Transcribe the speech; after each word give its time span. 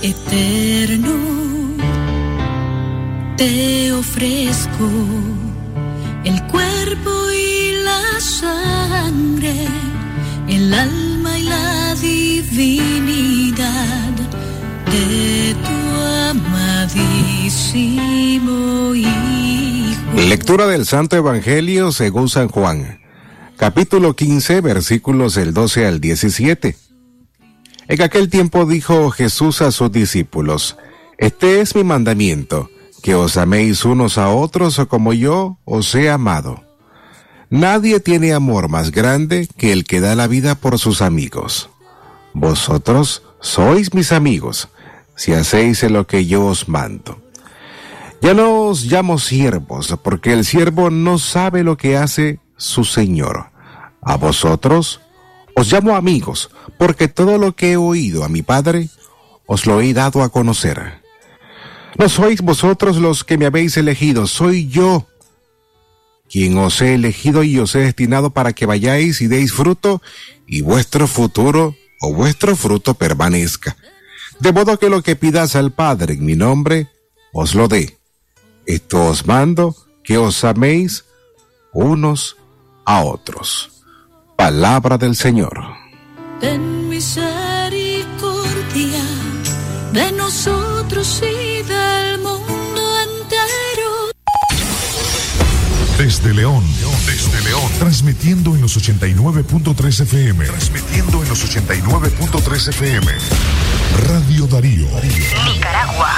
Eterno, 0.00 1.12
te 3.36 3.92
ofrezco 3.92 4.88
el 6.24 6.42
cuerpo 6.46 7.10
y 7.30 7.72
la 7.84 8.18
sangre, 8.18 9.66
el 10.48 10.72
alma 10.72 11.38
y 11.38 11.42
la 11.42 11.94
divinidad 11.96 13.64
de 14.90 15.54
tu 15.54 15.70
amadísimo 16.30 17.74
Hijo. 18.94 20.16
Lectura 20.28 20.66
del 20.66 20.86
Santo 20.86 21.16
Evangelio 21.16 21.92
según 21.92 22.30
San 22.30 22.48
Juan, 22.48 23.00
capítulo 23.58 24.16
15, 24.16 24.62
versículos 24.62 25.34
del 25.34 25.52
12 25.52 25.86
al 25.86 26.00
17. 26.00 26.83
En 27.88 28.00
aquel 28.02 28.30
tiempo 28.30 28.66
dijo 28.66 29.10
Jesús 29.10 29.60
a 29.60 29.70
sus 29.70 29.92
discípulos, 29.92 30.76
Este 31.18 31.60
es 31.60 31.74
mi 31.74 31.84
mandamiento, 31.84 32.70
que 33.02 33.14
os 33.14 33.36
améis 33.36 33.84
unos 33.84 34.16
a 34.16 34.30
otros 34.30 34.80
como 34.88 35.12
yo 35.12 35.58
os 35.64 35.94
he 35.94 36.08
amado. 36.10 36.62
Nadie 37.50 38.00
tiene 38.00 38.32
amor 38.32 38.68
más 38.68 38.90
grande 38.90 39.48
que 39.56 39.72
el 39.72 39.84
que 39.84 40.00
da 40.00 40.14
la 40.14 40.26
vida 40.26 40.54
por 40.54 40.78
sus 40.78 41.02
amigos. 41.02 41.68
Vosotros 42.32 43.22
sois 43.40 43.92
mis 43.92 44.10
amigos, 44.10 44.68
si 45.14 45.34
hacéis 45.34 45.82
lo 45.84 46.06
que 46.06 46.26
yo 46.26 46.46
os 46.46 46.68
mando. 46.68 47.20
Ya 48.22 48.32
no 48.32 48.62
os 48.62 48.86
llamo 48.86 49.18
siervos, 49.18 49.94
porque 50.02 50.32
el 50.32 50.46
siervo 50.46 50.88
no 50.88 51.18
sabe 51.18 51.62
lo 51.62 51.76
que 51.76 51.98
hace 51.98 52.40
su 52.56 52.84
Señor. 52.84 53.50
A 54.00 54.16
vosotros 54.16 55.02
os 55.54 55.72
llamo 55.72 55.96
amigos, 55.96 56.50
porque 56.78 57.08
todo 57.08 57.38
lo 57.38 57.54
que 57.54 57.72
he 57.72 57.76
oído 57.76 58.24
a 58.24 58.28
mi 58.28 58.42
Padre, 58.42 58.88
os 59.46 59.66
lo 59.66 59.80
he 59.80 59.92
dado 59.92 60.22
a 60.22 60.30
conocer. 60.30 61.02
No 61.96 62.08
sois 62.08 62.40
vosotros 62.40 62.96
los 62.96 63.22
que 63.22 63.38
me 63.38 63.46
habéis 63.46 63.76
elegido, 63.76 64.26
soy 64.26 64.68
yo 64.68 65.06
quien 66.28 66.58
os 66.58 66.80
he 66.80 66.94
elegido 66.94 67.44
y 67.44 67.58
os 67.58 67.76
he 67.76 67.80
destinado 67.80 68.30
para 68.30 68.52
que 68.52 68.66
vayáis 68.66 69.20
y 69.20 69.28
deis 69.28 69.52
fruto, 69.52 70.02
y 70.46 70.62
vuestro 70.62 71.06
futuro 71.06 71.76
o 72.00 72.12
vuestro 72.12 72.56
fruto 72.56 72.94
permanezca. 72.94 73.76
De 74.40 74.52
modo 74.52 74.78
que 74.78 74.90
lo 74.90 75.02
que 75.02 75.14
pidas 75.14 75.54
al 75.54 75.70
Padre 75.70 76.14
en 76.14 76.24
mi 76.24 76.34
nombre, 76.34 76.88
os 77.32 77.54
lo 77.54 77.68
dé. 77.68 77.98
Esto 78.66 79.06
os 79.06 79.26
mando, 79.26 79.76
que 80.02 80.18
os 80.18 80.42
améis 80.42 81.04
unos 81.72 82.36
a 82.84 83.04
otros. 83.04 83.73
Palabra 84.36 84.98
del 84.98 85.16
Señor. 85.16 85.58
Ten 86.40 86.88
misericordia 86.88 89.02
de 89.92 90.12
nosotros 90.12 91.22
y 91.22 91.62
del 91.62 92.18
mundo 92.18 92.82
entero. 93.02 94.10
Desde 95.96 96.34
León, 96.34 96.64
desde 97.06 97.40
León, 97.42 97.70
transmitiendo 97.78 98.54
en 98.54 98.60
los 98.62 98.76
89.3 98.76 100.00
FM. 100.00 100.44
Transmitiendo 100.46 101.22
en 101.22 101.28
los 101.28 101.56
89.3 101.56 102.68
FM. 102.68 103.06
Radio 104.08 104.46
Darío. 104.48 104.88
Nicaragua. 105.54 106.10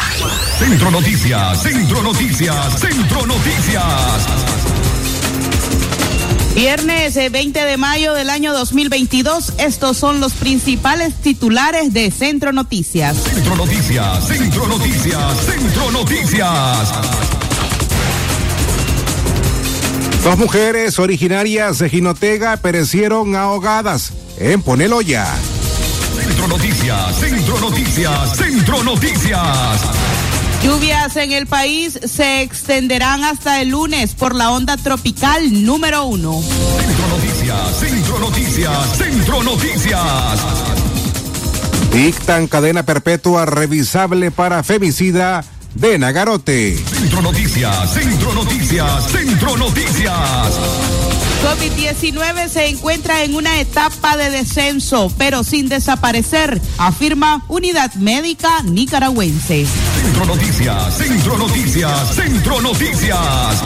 Centro 0.59 0.91
Noticias, 0.91 1.63
Centro 1.63 2.03
Noticias, 2.03 2.81
Centro 2.81 3.27
Noticias. 3.27 4.27
Viernes 6.57 7.15
eh, 7.19 7.29
20 7.29 7.67
de 7.67 7.77
mayo 7.77 8.15
del 8.15 8.31
año 8.31 8.55
2022, 8.55 9.53
estos 9.59 9.99
son 9.99 10.21
los 10.21 10.33
principales 10.33 11.15
titulares 11.17 11.93
de 11.93 12.11
Centro 12.11 12.51
Noticias. 12.51 13.15
Centro 13.19 13.57
Noticias, 13.57 14.27
Centro 14.27 14.67
Noticias, 14.67 15.37
Centro 15.45 15.91
Noticias. 15.91 16.93
Dos 20.25 20.39
mujeres 20.39 20.99
originarias 20.99 21.79
de 21.79 21.91
Jinotega 21.91 22.57
perecieron 22.57 23.37
ahogadas 23.37 24.15
en 24.39 24.63
Poneloya. 24.63 25.27
Centro 26.19 26.49
Noticias, 26.49 27.17
Centro 27.21 27.61
Noticias, 27.61 28.35
Centro 28.35 28.83
Noticias. 28.83 29.83
Lluvias 30.63 31.17
en 31.17 31.33
el 31.33 31.47
país 31.47 31.99
se 32.05 32.43
extenderán 32.43 33.25
hasta 33.25 33.61
el 33.61 33.71
lunes 33.71 34.15
por 34.15 34.35
la 34.35 34.51
onda 34.51 34.77
tropical 34.77 35.65
número 35.65 36.05
uno. 36.05 36.43
Centro 36.43 37.09
Noticias, 37.09 37.77
Centro 37.79 38.19
Noticias, 38.19 38.97
Centro 38.97 39.43
Noticias. 39.43 40.41
Dictan 41.93 42.47
cadena 42.47 42.83
perpetua 42.83 43.47
revisable 43.47 44.31
para 44.31 44.63
femicida 44.63 45.45
de 45.75 45.99
Nagarote. 45.99 46.77
Centro 46.77 47.23
Noticias, 47.23 47.93
Centro 47.93 48.35
Noticias, 48.35 49.11
Centro 49.11 49.57
Noticias. 49.57 51.16
COVID-19 51.43 52.49
se 52.49 52.67
encuentra 52.69 53.23
en 53.23 53.35
una 53.35 53.61
etapa 53.61 54.17
de 54.17 54.31
descenso, 54.31 55.13
pero 55.19 55.45
sin 55.45 55.69
desaparecer, 55.69 56.61
afirma 56.79 57.45
Unidad 57.49 57.95
Médica 57.95 58.63
Nicaragüense. 58.65 59.67
Centro 60.03 60.27
Noticias, 60.27 60.97
Centro 60.97 61.39
Noticias, 61.39 62.15
Centro 62.15 62.61
Noticias. 62.61 63.63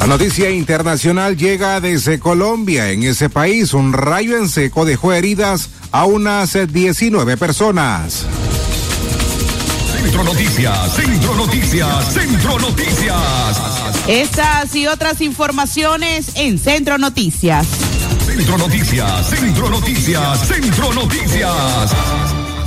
La 0.00 0.06
noticia 0.06 0.50
internacional 0.50 1.36
llega 1.36 1.80
desde 1.80 2.18
Colombia. 2.18 2.90
En 2.90 3.02
ese 3.02 3.28
país, 3.28 3.74
un 3.74 3.92
rayo 3.92 4.36
en 4.36 4.48
seco 4.48 4.84
dejó 4.84 5.12
heridas 5.12 5.70
a 5.90 6.04
unas 6.04 6.56
19 6.72 7.36
personas. 7.36 8.24
Centro 10.00 10.22
Noticias, 10.22 10.94
Centro 10.94 11.34
Noticias, 11.34 12.12
Centro 12.14 12.58
Noticias. 12.60 13.60
Estas 14.06 14.72
y 14.76 14.86
otras 14.86 15.20
informaciones 15.20 16.30
en 16.36 16.56
Centro 16.56 16.98
Noticias. 16.98 17.66
Centro 18.24 18.58
Noticias, 18.58 19.28
Centro 19.28 19.68
Noticias, 19.68 20.46
Centro 20.46 20.92
Noticias. 20.92 22.37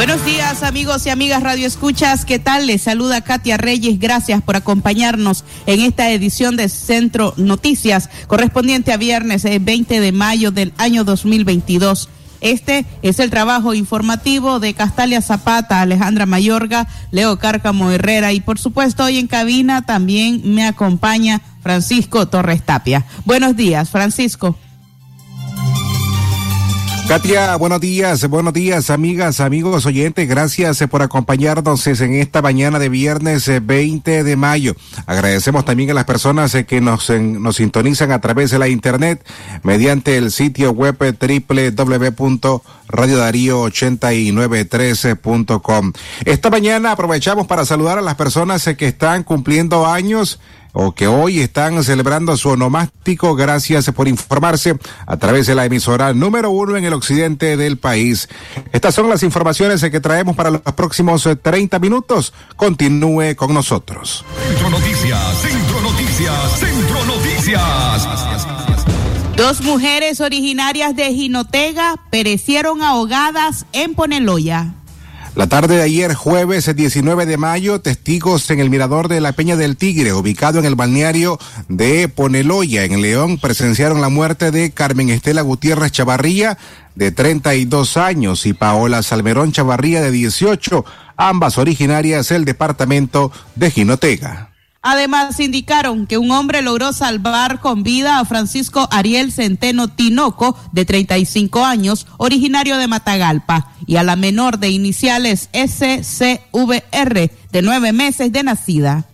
Buenos 0.00 0.24
días 0.24 0.62
amigos 0.62 1.04
y 1.04 1.10
amigas 1.10 1.42
Radio 1.42 1.66
Escuchas, 1.66 2.24
¿qué 2.24 2.38
tal? 2.38 2.66
Les 2.66 2.80
saluda 2.80 3.20
Katia 3.20 3.58
Reyes, 3.58 3.98
gracias 3.98 4.40
por 4.40 4.56
acompañarnos 4.56 5.44
en 5.66 5.82
esta 5.82 6.10
edición 6.10 6.56
de 6.56 6.70
Centro 6.70 7.34
Noticias 7.36 8.08
correspondiente 8.26 8.94
a 8.94 8.96
viernes 8.96 9.44
eh, 9.44 9.58
20 9.60 10.00
de 10.00 10.12
mayo 10.12 10.52
del 10.52 10.72
año 10.78 11.04
2022. 11.04 12.08
Este 12.40 12.86
es 13.02 13.18
el 13.18 13.28
trabajo 13.28 13.74
informativo 13.74 14.58
de 14.58 14.72
Castalia 14.72 15.20
Zapata, 15.20 15.82
Alejandra 15.82 16.24
Mayorga, 16.24 16.88
Leo 17.10 17.38
Cárcamo 17.38 17.90
Herrera 17.90 18.32
y 18.32 18.40
por 18.40 18.58
supuesto 18.58 19.04
hoy 19.04 19.18
en 19.18 19.26
cabina 19.26 19.82
también 19.82 20.40
me 20.54 20.66
acompaña 20.66 21.42
Francisco 21.62 22.26
Torres 22.26 22.62
Tapia. 22.62 23.04
Buenos 23.26 23.54
días, 23.54 23.90
Francisco. 23.90 24.56
Katia, 27.10 27.56
buenos 27.56 27.80
días, 27.80 28.24
buenos 28.28 28.52
días, 28.52 28.88
amigas, 28.88 29.40
amigos, 29.40 29.84
oyentes. 29.84 30.28
Gracias 30.28 30.80
eh, 30.80 30.86
por 30.86 31.02
acompañarnos 31.02 31.84
eh, 31.88 32.04
en 32.04 32.14
esta 32.14 32.40
mañana 32.40 32.78
de 32.78 32.88
viernes 32.88 33.48
eh, 33.48 33.58
20 33.58 34.22
de 34.22 34.36
mayo. 34.36 34.76
Agradecemos 35.06 35.64
también 35.64 35.90
a 35.90 35.94
las 35.94 36.04
personas 36.04 36.54
eh, 36.54 36.66
que 36.66 36.80
nos, 36.80 37.10
nos 37.10 37.56
sintonizan 37.56 38.12
a 38.12 38.20
través 38.20 38.52
de 38.52 38.60
la 38.60 38.68
internet 38.68 39.26
mediante 39.64 40.18
el 40.18 40.30
sitio 40.30 40.70
web 40.70 40.96
eh, 42.90 42.96
www.radiodarío8913.com. 42.96 45.92
Esta 46.24 46.50
mañana 46.50 46.90
aprovechamos 46.92 47.46
para 47.46 47.64
saludar 47.64 47.98
a 47.98 48.02
las 48.02 48.16
personas 48.16 48.68
que 48.76 48.88
están 48.88 49.22
cumpliendo 49.22 49.86
años 49.86 50.40
o 50.72 50.92
que 50.92 51.08
hoy 51.08 51.40
están 51.40 51.82
celebrando 51.82 52.36
su 52.36 52.50
onomástico. 52.50 53.34
Gracias 53.34 53.90
por 53.90 54.06
informarse 54.08 54.78
a 55.06 55.16
través 55.16 55.46
de 55.46 55.54
la 55.54 55.64
emisora 55.64 56.12
número 56.12 56.50
uno 56.50 56.76
en 56.76 56.84
el 56.84 56.92
occidente 56.92 57.56
del 57.56 57.78
país. 57.78 58.28
Estas 58.72 58.94
son 58.94 59.08
las 59.08 59.22
informaciones 59.22 59.82
que 59.82 60.00
traemos 60.00 60.36
para 60.36 60.50
los 60.50 60.60
próximos 60.60 61.24
eh, 61.26 61.36
30 61.36 61.78
minutos. 61.78 62.34
Continúe 62.56 63.34
con 63.36 63.54
nosotros. 63.54 64.24
Centro 64.48 64.68
Noticias, 64.70 65.38
Centro 65.40 65.80
Noticias, 65.80 66.58
Centro 66.58 67.04
Noticias. 67.04 68.29
Dos 69.40 69.62
mujeres 69.62 70.20
originarias 70.20 70.94
de 70.94 71.14
Jinotega 71.14 71.94
perecieron 72.10 72.82
ahogadas 72.82 73.64
en 73.72 73.94
Poneloya. 73.94 74.74
La 75.34 75.46
tarde 75.46 75.76
de 75.76 75.82
ayer, 75.82 76.12
jueves 76.12 76.76
19 76.76 77.24
de 77.24 77.38
mayo, 77.38 77.80
testigos 77.80 78.50
en 78.50 78.60
el 78.60 78.68
mirador 78.68 79.08
de 79.08 79.22
la 79.22 79.32
Peña 79.32 79.56
del 79.56 79.78
Tigre, 79.78 80.12
ubicado 80.12 80.58
en 80.58 80.66
el 80.66 80.74
balneario 80.74 81.38
de 81.68 82.06
Poneloya, 82.08 82.84
en 82.84 83.00
León, 83.00 83.38
presenciaron 83.38 84.02
la 84.02 84.10
muerte 84.10 84.50
de 84.50 84.72
Carmen 84.72 85.08
Estela 85.08 85.40
Gutiérrez 85.40 85.90
Chavarría, 85.90 86.58
de 86.94 87.10
32 87.10 87.96
años, 87.96 88.44
y 88.44 88.52
Paola 88.52 89.02
Salmerón 89.02 89.52
Chavarría, 89.52 90.02
de 90.02 90.10
18, 90.10 90.84
ambas 91.16 91.56
originarias 91.56 92.28
del 92.28 92.44
departamento 92.44 93.32
de 93.56 93.70
Jinotega. 93.70 94.49
Además, 94.82 95.38
indicaron 95.40 96.06
que 96.06 96.16
un 96.16 96.30
hombre 96.30 96.62
logró 96.62 96.94
salvar 96.94 97.60
con 97.60 97.82
vida 97.82 98.18
a 98.18 98.24
Francisco 98.24 98.88
Ariel 98.90 99.30
Centeno 99.30 99.88
Tinoco, 99.88 100.56
de 100.72 100.86
35 100.86 101.66
años, 101.66 102.06
originario 102.16 102.78
de 102.78 102.88
Matagalpa, 102.88 103.72
y 103.86 103.96
a 103.96 104.02
la 104.02 104.16
menor 104.16 104.58
de 104.58 104.70
iniciales 104.70 105.50
SCVR, 105.52 107.30
de 107.52 107.62
nueve 107.62 107.92
meses 107.92 108.32
de 108.32 108.42
nacida. 108.42 109.04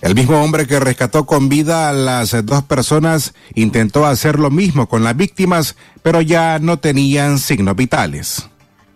El 0.00 0.16
mismo 0.16 0.42
hombre 0.42 0.66
que 0.66 0.80
rescató 0.80 1.24
con 1.24 1.48
vida 1.48 1.88
a 1.88 1.92
las 1.92 2.34
dos 2.44 2.64
personas 2.64 3.34
intentó 3.54 4.04
hacer 4.04 4.40
lo 4.40 4.50
mismo 4.50 4.88
con 4.88 5.04
las 5.04 5.16
víctimas, 5.16 5.76
pero 6.02 6.20
ya 6.20 6.58
no 6.58 6.80
tenían 6.80 7.38
signos 7.38 7.76
vitales. 7.76 8.48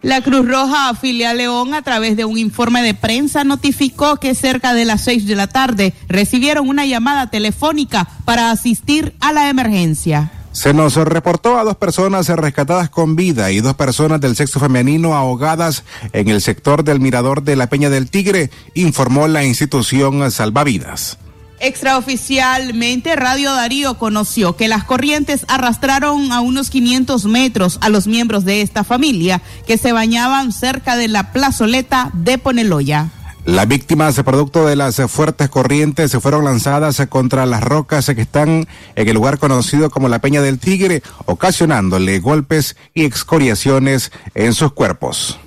La 0.07 0.21
Cruz 0.21 0.47
Roja 0.47 0.95
Filial 0.95 1.39
León, 1.39 1.75
a 1.75 1.83
través 1.83 2.17
de 2.17 2.25
un 2.25 2.39
informe 2.39 2.81
de 2.81 2.95
prensa, 2.95 3.43
notificó 3.43 4.19
que 4.19 4.37
cerca 4.37 4.73
de 4.73 4.85
las 4.85 5.03
seis 5.03 5.27
de 5.27 5.35
la 5.35 5.49
tarde 5.49 5.95
recibieron 6.07 6.69
una 6.69 6.87
llamada 6.87 7.29
telefónica 7.29 8.07
para 8.25 8.53
asistir 8.53 9.17
a 9.19 9.33
la 9.33 9.49
emergencia. 9.49 10.31
Se 10.53 10.73
nos 10.73 10.95
reportó 10.95 11.59
a 11.59 11.65
dos 11.65 11.77
personas 11.77 12.29
rescatadas 12.29 12.89
con 12.89 13.17
vida 13.17 13.51
y 13.51 13.61
dos 13.61 13.75
personas 13.75 14.21
del 14.21 14.37
sexo 14.37 14.61
femenino 14.61 15.17
ahogadas 15.17 15.83
en 16.13 16.29
el 16.29 16.41
sector 16.41 16.85
del 16.85 17.01
Mirador 17.01 17.43
de 17.43 17.57
la 17.57 17.67
Peña 17.67 17.91
del 17.91 18.09
Tigre, 18.09 18.53
informó 18.75 19.27
la 19.27 19.43
institución 19.43 20.31
Salvavidas. 20.31 21.19
Extraoficialmente, 21.59 23.17
Radio 23.17 23.53
Darío 23.53 23.99
conoció 23.99 24.57
que 24.57 24.69
las 24.69 24.85
corrientes 24.85 25.47
arrastraron 25.49 26.31
a 26.33 26.41
unos 26.41 26.71
500 26.71 27.25
metros 27.27 27.79
a 27.81 27.89
los 27.89 28.07
miembros 28.07 28.45
de 28.45 28.61
esta 28.61 28.85
familia 28.85 29.41
que 29.67 29.79
se 29.79 29.93
bañaban 29.93 30.53
cerca 30.53 30.97
de 30.97 31.09
la 31.09 31.33
plazoleta 31.33 32.11
de 32.13 32.39
Poneloya. 32.39 33.11
Las 33.47 33.69
víctimas, 33.69 34.21
producto 34.25 34.67
de 34.67 34.75
las 34.75 34.97
fuertes 35.09 35.49
corrientes, 35.49 36.11
se 36.11 36.19
fueron 36.21 36.45
lanzadas 36.45 37.01
contra 37.09 37.47
las 37.47 37.63
rocas 37.63 38.07
que 38.07 38.21
están 38.21 38.67
en 38.97 39.09
el 39.09 39.15
lugar 39.15 39.39
conocido 39.39 39.89
como 39.89 40.09
la 40.09 40.19
Peña 40.19 40.43
del 40.43 40.59
Tigre, 40.59 41.03
ocasionándole 41.27 42.19
golpes 42.19 42.77
y 42.93 43.05
excoriaciones 43.05 44.11
en 44.35 44.53
sus 44.53 44.73
cuerpos. 44.73 45.39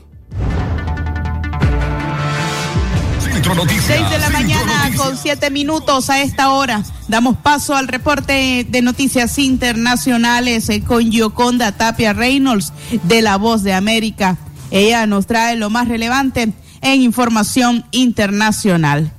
Centro 3.39 3.55
Noticias. 3.55 3.85
6 3.85 4.09
de 4.09 4.19
la 4.19 4.29
mañana 4.31 4.89
con 4.97 5.15
siete 5.15 5.49
minutos 5.49 6.09
a 6.09 6.21
esta 6.21 6.51
hora. 6.51 6.83
Damos 7.07 7.37
paso 7.37 7.73
al 7.73 7.87
reporte 7.87 8.65
de 8.67 8.81
noticias 8.81 9.39
internacionales 9.39 10.67
eh, 10.67 10.83
con 10.83 11.09
Yoconda 11.09 11.71
Tapia 11.71 12.11
Reynolds 12.11 12.73
de 13.03 13.21
La 13.21 13.37
Voz 13.37 13.63
de 13.63 13.71
América. 13.71 14.35
Ella 14.71 15.07
nos 15.07 15.25
trae 15.25 15.55
lo 15.55 15.69
más 15.69 15.87
relevante 15.87 16.51
en 16.81 17.01
información 17.01 17.85
internacional. 17.91 19.09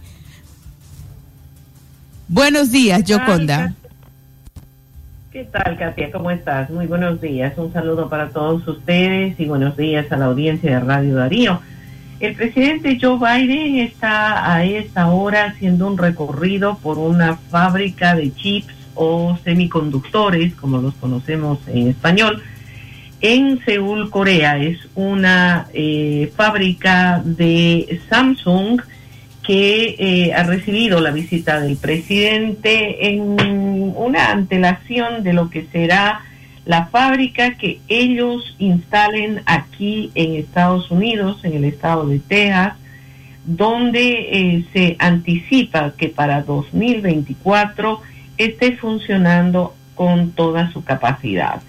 Buenos 2.28 2.70
días, 2.70 3.02
Yoconda. 3.04 3.72
¿Qué 5.32 5.44
tal, 5.44 5.78
Katia? 5.78 6.12
¿Cómo 6.12 6.30
estás? 6.30 6.68
Muy 6.68 6.86
buenos 6.86 7.22
días. 7.22 7.54
Un 7.56 7.72
saludo 7.72 8.10
para 8.10 8.28
todos 8.28 8.68
ustedes 8.68 9.40
y 9.40 9.46
buenos 9.46 9.78
días 9.78 10.12
a 10.12 10.18
la 10.18 10.26
audiencia 10.26 10.72
de 10.72 10.80
Radio 10.80 11.14
Darío. 11.14 11.62
El 12.20 12.34
presidente 12.34 12.98
Joe 13.00 13.16
Biden 13.16 13.76
está 13.76 14.54
a 14.54 14.62
esta 14.62 15.08
hora 15.08 15.46
haciendo 15.46 15.86
un 15.86 15.96
recorrido 15.96 16.76
por 16.82 16.98
una 16.98 17.36
fábrica 17.36 18.14
de 18.14 18.34
chips 18.34 18.74
o 18.94 19.38
semiconductores, 19.42 20.54
como 20.54 20.78
los 20.82 20.92
conocemos 20.96 21.60
en 21.66 21.88
español, 21.88 22.42
en 23.22 23.64
Seúl, 23.64 24.10
Corea. 24.10 24.58
Es 24.58 24.78
una 24.94 25.68
eh, 25.72 26.30
fábrica 26.36 27.22
de 27.24 28.02
Samsung 28.10 28.82
que 29.42 29.96
eh, 29.98 30.34
ha 30.34 30.42
recibido 30.42 31.00
la 31.00 31.12
visita 31.12 31.58
del 31.58 31.78
presidente 31.78 33.08
en 33.08 33.22
una 33.96 34.30
antelación 34.30 35.22
de 35.22 35.32
lo 35.32 35.48
que 35.48 35.64
será 35.72 36.20
la 36.64 36.86
fábrica 36.86 37.54
que 37.54 37.80
ellos 37.88 38.54
instalen 38.58 39.42
aquí 39.46 40.10
en 40.14 40.34
Estados 40.34 40.90
Unidos, 40.90 41.44
en 41.44 41.54
el 41.54 41.64
estado 41.64 42.06
de 42.06 42.18
Texas, 42.18 42.74
donde 43.44 44.28
eh, 44.30 44.64
se 44.72 44.96
anticipa 44.98 45.94
que 45.96 46.08
para 46.08 46.42
2024 46.42 48.00
esté 48.36 48.76
funcionando 48.76 49.74
con 49.94 50.32
toda 50.32 50.70
su 50.72 50.84
capacidad. 50.84 51.62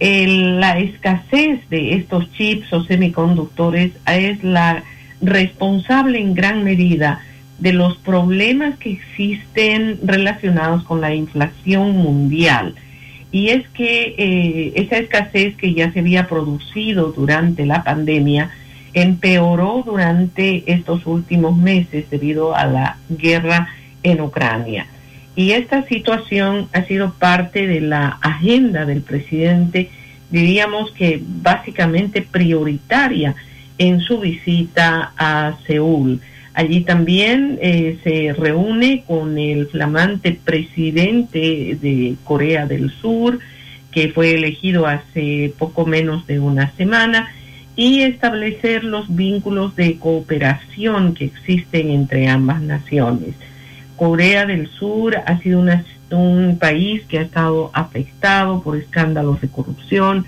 la 0.00 0.78
escasez 0.78 1.68
de 1.70 1.94
estos 1.94 2.30
chips 2.32 2.72
o 2.72 2.84
semiconductores 2.84 3.92
es 4.06 4.44
la 4.44 4.84
responsable 5.20 6.20
en 6.20 6.34
gran 6.34 6.62
medida 6.62 7.20
de 7.58 7.72
los 7.72 7.96
problemas 7.96 8.78
que 8.78 8.92
existen 8.92 9.98
relacionados 10.04 10.84
con 10.84 11.00
la 11.00 11.14
inflación 11.14 11.96
mundial 11.96 12.76
y 13.30 13.50
es 13.50 13.68
que 13.68 14.14
eh, 14.16 14.72
esa 14.76 14.96
escasez 14.96 15.54
que 15.56 15.74
ya 15.74 15.92
se 15.92 16.00
había 16.00 16.26
producido 16.26 17.12
durante 17.12 17.66
la 17.66 17.84
pandemia 17.84 18.50
empeoró 18.94 19.82
durante 19.84 20.64
estos 20.72 21.06
últimos 21.06 21.56
meses 21.56 22.08
debido 22.10 22.54
a 22.54 22.64
la 22.64 22.96
guerra 23.08 23.68
en 24.02 24.20
Ucrania. 24.20 24.86
Y 25.36 25.52
esta 25.52 25.84
situación 25.86 26.68
ha 26.72 26.82
sido 26.84 27.12
parte 27.12 27.66
de 27.66 27.80
la 27.80 28.18
agenda 28.22 28.86
del 28.86 29.02
presidente, 29.02 29.90
diríamos 30.30 30.90
que 30.92 31.22
básicamente 31.22 32.22
prioritaria 32.22 33.34
en 33.76 34.00
su 34.00 34.18
visita 34.18 35.12
a 35.16 35.54
Seúl. 35.66 36.20
Allí 36.58 36.80
también 36.80 37.56
eh, 37.62 38.00
se 38.02 38.32
reúne 38.32 39.04
con 39.06 39.38
el 39.38 39.68
flamante 39.68 40.32
presidente 40.32 41.78
de 41.80 42.16
Corea 42.24 42.66
del 42.66 42.90
Sur, 42.90 43.38
que 43.92 44.08
fue 44.08 44.34
elegido 44.34 44.84
hace 44.88 45.54
poco 45.56 45.86
menos 45.86 46.26
de 46.26 46.40
una 46.40 46.72
semana, 46.72 47.28
y 47.76 48.00
establecer 48.00 48.82
los 48.82 49.14
vínculos 49.14 49.76
de 49.76 50.00
cooperación 50.00 51.14
que 51.14 51.26
existen 51.26 51.90
entre 51.90 52.26
ambas 52.26 52.60
naciones. 52.60 53.36
Corea 53.94 54.44
del 54.44 54.66
Sur 54.66 55.16
ha 55.26 55.38
sido 55.38 55.60
un 56.10 56.58
país 56.58 57.04
que 57.04 57.20
ha 57.20 57.22
estado 57.22 57.70
afectado 57.72 58.64
por 58.64 58.76
escándalos 58.76 59.40
de 59.40 59.48
corrupción 59.48 60.26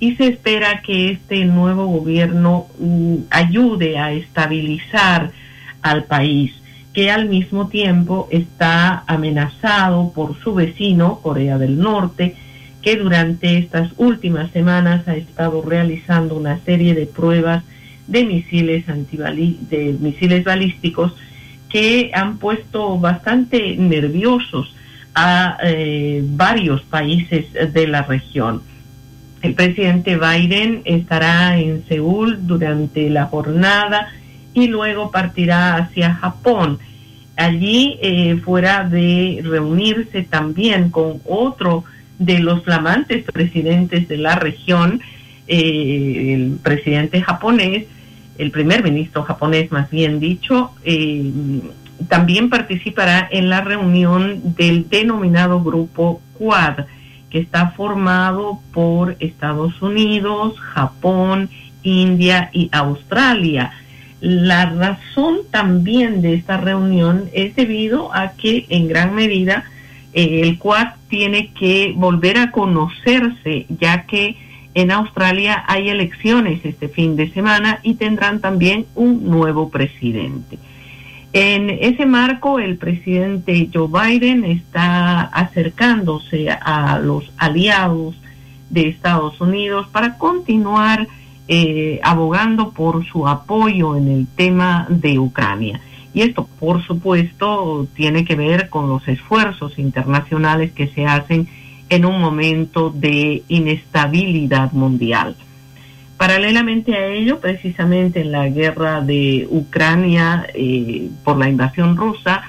y 0.00 0.16
se 0.16 0.26
espera 0.26 0.82
que 0.82 1.10
este 1.12 1.44
nuevo 1.44 1.86
gobierno 1.86 2.66
mm, 2.80 3.18
ayude 3.30 3.98
a 3.98 4.10
estabilizar 4.10 5.30
al 5.82 6.04
país, 6.04 6.52
que 6.92 7.10
al 7.10 7.28
mismo 7.28 7.68
tiempo 7.68 8.28
está 8.30 9.04
amenazado 9.06 10.12
por 10.12 10.38
su 10.40 10.54
vecino, 10.54 11.20
Corea 11.22 11.58
del 11.58 11.78
Norte, 11.78 12.34
que 12.82 12.96
durante 12.96 13.58
estas 13.58 13.92
últimas 13.96 14.50
semanas 14.50 15.06
ha 15.06 15.16
estado 15.16 15.62
realizando 15.62 16.34
una 16.36 16.58
serie 16.60 16.94
de 16.94 17.06
pruebas 17.06 17.62
de 18.06 18.24
misiles 18.24 18.84
de 18.86 19.96
misiles 20.00 20.44
balísticos 20.44 21.14
que 21.68 22.10
han 22.12 22.38
puesto 22.38 22.98
bastante 22.98 23.76
nerviosos 23.76 24.74
a 25.14 25.58
eh, 25.62 26.22
varios 26.24 26.82
países 26.82 27.46
de 27.52 27.86
la 27.86 28.02
región. 28.02 28.62
El 29.42 29.54
presidente 29.54 30.18
Biden 30.18 30.82
estará 30.84 31.58
en 31.58 31.84
Seúl 31.86 32.46
durante 32.46 33.08
la 33.08 33.26
jornada 33.26 34.08
y 34.54 34.66
luego 34.68 35.10
partirá 35.10 35.76
hacia 35.76 36.14
Japón. 36.14 36.78
Allí, 37.36 37.98
eh, 38.02 38.36
fuera 38.44 38.84
de 38.84 39.40
reunirse 39.42 40.22
también 40.22 40.90
con 40.90 41.20
otro 41.24 41.84
de 42.18 42.38
los 42.38 42.62
flamantes 42.64 43.24
presidentes 43.24 44.08
de 44.08 44.18
la 44.18 44.34
región, 44.34 45.00
eh, 45.48 46.34
el 46.34 46.58
presidente 46.62 47.22
japonés, 47.22 47.86
el 48.36 48.50
primer 48.50 48.84
ministro 48.84 49.22
japonés 49.22 49.72
más 49.72 49.90
bien 49.90 50.20
dicho, 50.20 50.72
eh, 50.84 51.30
también 52.08 52.50
participará 52.50 53.28
en 53.30 53.48
la 53.48 53.60
reunión 53.60 54.54
del 54.54 54.88
denominado 54.88 55.62
grupo 55.62 56.20
Quad, 56.38 56.84
que 57.30 57.38
está 57.38 57.70
formado 57.70 58.60
por 58.72 59.16
Estados 59.20 59.80
Unidos, 59.80 60.58
Japón, 60.58 61.48
India 61.82 62.50
y 62.52 62.68
Australia. 62.72 63.72
La 64.20 64.66
razón 64.66 65.38
también 65.50 66.22
de 66.22 66.34
esta 66.34 66.56
reunión 66.56 67.30
es 67.32 67.56
debido 67.56 68.14
a 68.14 68.32
que 68.32 68.66
en 68.68 68.88
gran 68.88 69.14
medida 69.14 69.64
Eh, 70.12 70.40
el 70.42 70.58
Quad 70.58 70.88
tiene 71.08 71.52
que 71.54 71.92
volver 71.94 72.36
a 72.36 72.50
conocerse, 72.50 73.66
ya 73.68 74.06
que 74.06 74.34
en 74.74 74.90
Australia 74.90 75.64
hay 75.68 75.88
elecciones 75.88 76.64
este 76.64 76.88
fin 76.88 77.14
de 77.14 77.30
semana 77.30 77.78
y 77.84 77.94
tendrán 77.94 78.40
también 78.40 78.86
un 78.96 79.30
nuevo 79.30 79.68
presidente. 79.70 80.58
En 81.32 81.70
ese 81.70 82.06
marco, 82.06 82.58
el 82.58 82.76
presidente 82.76 83.68
Joe 83.72 83.86
Biden 83.86 84.44
está 84.44 85.20
acercándose 85.26 86.50
a 86.50 86.98
los 86.98 87.30
aliados 87.36 88.16
de 88.68 88.88
Estados 88.88 89.40
Unidos 89.40 89.86
para 89.92 90.18
continuar 90.18 91.06
eh, 91.52 91.98
abogando 92.04 92.70
por 92.70 93.04
su 93.04 93.26
apoyo 93.26 93.96
en 93.96 94.06
el 94.06 94.28
tema 94.28 94.86
de 94.88 95.18
Ucrania. 95.18 95.80
Y 96.14 96.22
esto, 96.22 96.48
por 96.60 96.80
supuesto, 96.86 97.88
tiene 97.92 98.24
que 98.24 98.36
ver 98.36 98.68
con 98.68 98.88
los 98.88 99.08
esfuerzos 99.08 99.76
internacionales 99.76 100.70
que 100.70 100.86
se 100.86 101.06
hacen 101.06 101.48
en 101.88 102.04
un 102.04 102.20
momento 102.20 102.90
de 102.90 103.42
inestabilidad 103.48 104.70
mundial. 104.70 105.34
Paralelamente 106.16 106.94
a 106.94 107.08
ello, 107.08 107.40
precisamente 107.40 108.20
en 108.20 108.30
la 108.30 108.48
guerra 108.48 109.00
de 109.00 109.48
Ucrania 109.50 110.46
eh, 110.54 111.08
por 111.24 111.36
la 111.36 111.48
invasión 111.48 111.96
rusa, 111.96 112.42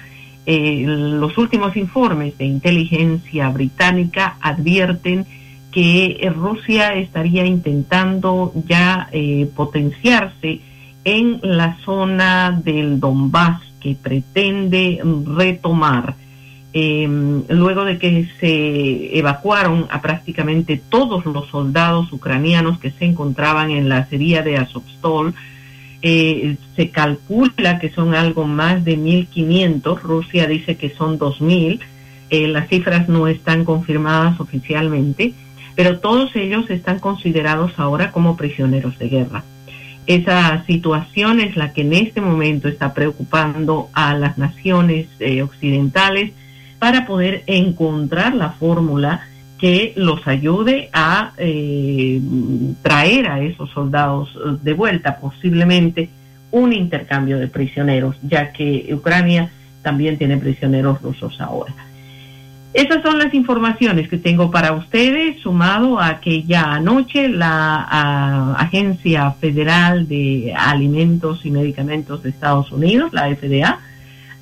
eh, 0.45 0.83
los 0.85 1.39
últimos 1.39 1.75
informes 1.75 2.37
de 2.37 2.45
inteligencia 2.45 3.49
británica 3.49 4.37
advierten 4.41 5.25
que 5.71 6.31
Rusia 6.35 6.95
estaría 6.95 7.45
intentando 7.45 8.53
ya 8.67 9.07
eh, 9.11 9.49
potenciarse 9.55 10.59
en 11.03 11.39
la 11.41 11.77
zona 11.85 12.59
del 12.63 12.99
Donbass 12.99 13.61
que 13.79 13.95
pretende 13.95 15.01
retomar. 15.25 16.15
Eh, 16.73 17.05
luego 17.49 17.83
de 17.83 17.97
que 17.97 18.27
se 18.39 19.17
evacuaron 19.17 19.87
a 19.89 20.01
prácticamente 20.01 20.81
todos 20.89 21.25
los 21.25 21.47
soldados 21.49 22.13
ucranianos 22.13 22.79
que 22.79 22.91
se 22.91 23.05
encontraban 23.05 23.71
en 23.71 23.89
la 23.89 23.97
acería 23.97 24.41
de 24.41 24.57
Azovstol, 24.57 25.33
eh, 26.01 26.55
se 26.75 26.89
calcula 26.89 27.77
que 27.77 27.89
son 27.89 28.15
algo 28.15 28.47
más 28.47 28.83
de 28.85 28.97
1.500, 28.97 30.01
Rusia 30.01 30.47
dice 30.47 30.77
que 30.77 30.89
son 30.89 31.19
2.000, 31.19 31.79
eh, 32.29 32.47
las 32.47 32.69
cifras 32.69 33.09
no 33.09 33.27
están 33.27 33.65
confirmadas 33.65 34.39
oficialmente, 34.39 35.33
pero 35.75 35.99
todos 35.99 36.35
ellos 36.35 36.69
están 36.69 36.99
considerados 36.99 37.73
ahora 37.77 38.11
como 38.11 38.37
prisioneros 38.37 38.97
de 38.99 39.09
guerra. 39.09 39.43
Esa 40.07 40.63
situación 40.65 41.39
es 41.39 41.55
la 41.55 41.73
que 41.73 41.81
en 41.81 41.93
este 41.93 42.21
momento 42.21 42.67
está 42.67 42.93
preocupando 42.93 43.89
a 43.93 44.15
las 44.15 44.37
naciones 44.37 45.07
eh, 45.19 45.41
occidentales 45.41 46.31
para 46.79 47.05
poder 47.05 47.43
encontrar 47.45 48.33
la 48.33 48.49
fórmula 48.49 49.27
que 49.59 49.93
los 49.95 50.27
ayude 50.27 50.89
a 50.91 51.33
eh, 51.37 52.19
traer 52.81 53.27
a 53.27 53.41
esos 53.41 53.69
soldados 53.69 54.29
eh, 54.35 54.57
de 54.63 54.73
vuelta, 54.73 55.19
posiblemente 55.19 56.09
un 56.49 56.73
intercambio 56.73 57.37
de 57.37 57.47
prisioneros, 57.47 58.15
ya 58.23 58.51
que 58.51 58.89
Ucrania 58.91 59.51
también 59.83 60.17
tiene 60.17 60.37
prisioneros 60.37 61.01
rusos 61.01 61.39
ahora. 61.39 61.73
Esas 62.73 63.03
son 63.03 63.17
las 63.17 63.33
informaciones 63.33 64.07
que 64.07 64.17
tengo 64.17 64.49
para 64.49 64.71
ustedes, 64.71 65.41
sumado 65.41 65.99
a 65.99 66.21
que 66.21 66.43
ya 66.43 66.73
anoche 66.73 67.27
la 67.27 68.53
Agencia 68.53 69.31
Federal 69.31 70.07
de 70.07 70.53
Alimentos 70.57 71.45
y 71.45 71.51
Medicamentos 71.51 72.23
de 72.23 72.29
Estados 72.29 72.71
Unidos, 72.71 73.11
la 73.11 73.27
FDA, 73.35 73.79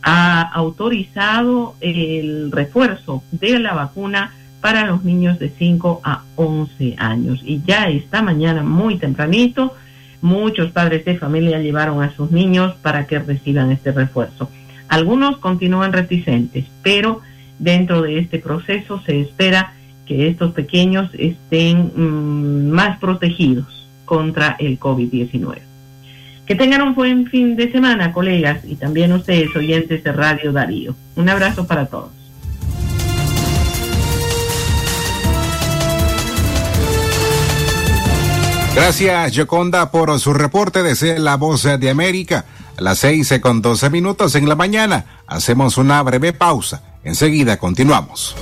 ha 0.03 0.41
autorizado 0.41 1.75
el 1.81 2.51
refuerzo 2.51 3.23
de 3.31 3.57
la 3.57 3.73
vacuna 3.73 4.31
para 4.61 4.85
los 4.85 5.03
niños 5.03 5.39
de 5.39 5.49
5 5.49 6.01
a 6.03 6.21
11 6.35 6.95
años. 6.99 7.41
Y 7.43 7.61
ya 7.65 7.89
esta 7.89 8.21
mañana, 8.21 8.61
muy 8.61 8.97
tempranito, 8.97 9.73
muchos 10.21 10.71
padres 10.71 11.03
de 11.03 11.17
familia 11.17 11.59
llevaron 11.59 12.03
a 12.03 12.13
sus 12.15 12.29
niños 12.29 12.75
para 12.81 13.07
que 13.07 13.17
reciban 13.17 13.71
este 13.71 13.91
refuerzo. 13.91 14.51
Algunos 14.87 15.37
continúan 15.37 15.93
reticentes, 15.93 16.65
pero 16.83 17.21
dentro 17.59 18.01
de 18.01 18.19
este 18.19 18.39
proceso 18.39 19.01
se 19.05 19.19
espera 19.21 19.73
que 20.05 20.27
estos 20.27 20.53
pequeños 20.53 21.11
estén 21.13 21.91
mm, 21.95 22.69
más 22.71 22.97
protegidos 22.99 23.87
contra 24.05 24.55
el 24.57 24.79
COVID-19. 24.79 25.59
Que 26.47 26.55
tengan 26.55 26.81
un 26.81 26.95
buen 26.95 27.27
fin 27.27 27.55
de 27.55 27.71
semana, 27.71 28.11
colegas, 28.11 28.61
y 28.65 28.75
también 28.75 29.13
ustedes, 29.13 29.55
oyentes 29.55 30.03
de 30.03 30.11
Radio 30.11 30.51
Darío. 30.51 30.95
Un 31.15 31.29
abrazo 31.29 31.67
para 31.67 31.85
todos. 31.85 32.09
Gracias, 38.73 39.33
Yoconda, 39.33 39.91
por 39.91 40.19
su 40.19 40.33
reporte 40.33 40.81
de 40.81 41.19
La 41.19 41.35
Voz 41.35 41.63
de 41.63 41.89
América. 41.89 42.45
A 42.77 42.81
las 42.81 42.99
seis 42.99 43.31
con 43.41 43.61
doce 43.61 43.89
minutos 43.89 44.33
en 44.35 44.47
la 44.47 44.55
mañana. 44.55 45.05
Hacemos 45.27 45.77
una 45.77 46.01
breve 46.01 46.33
pausa. 46.33 46.81
Enseguida 47.03 47.57
continuamos. 47.57 48.35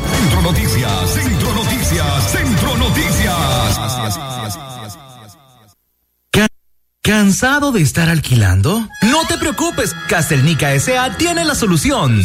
¿Cansado 7.08 7.72
de 7.72 7.82
estar 7.82 8.10
alquilando? 8.10 8.86
No 9.04 9.26
te 9.30 9.38
preocupes, 9.38 9.96
Castelnica 10.10 10.74
S.A. 10.74 11.16
tiene 11.16 11.46
la 11.46 11.56
solución. 11.56 12.22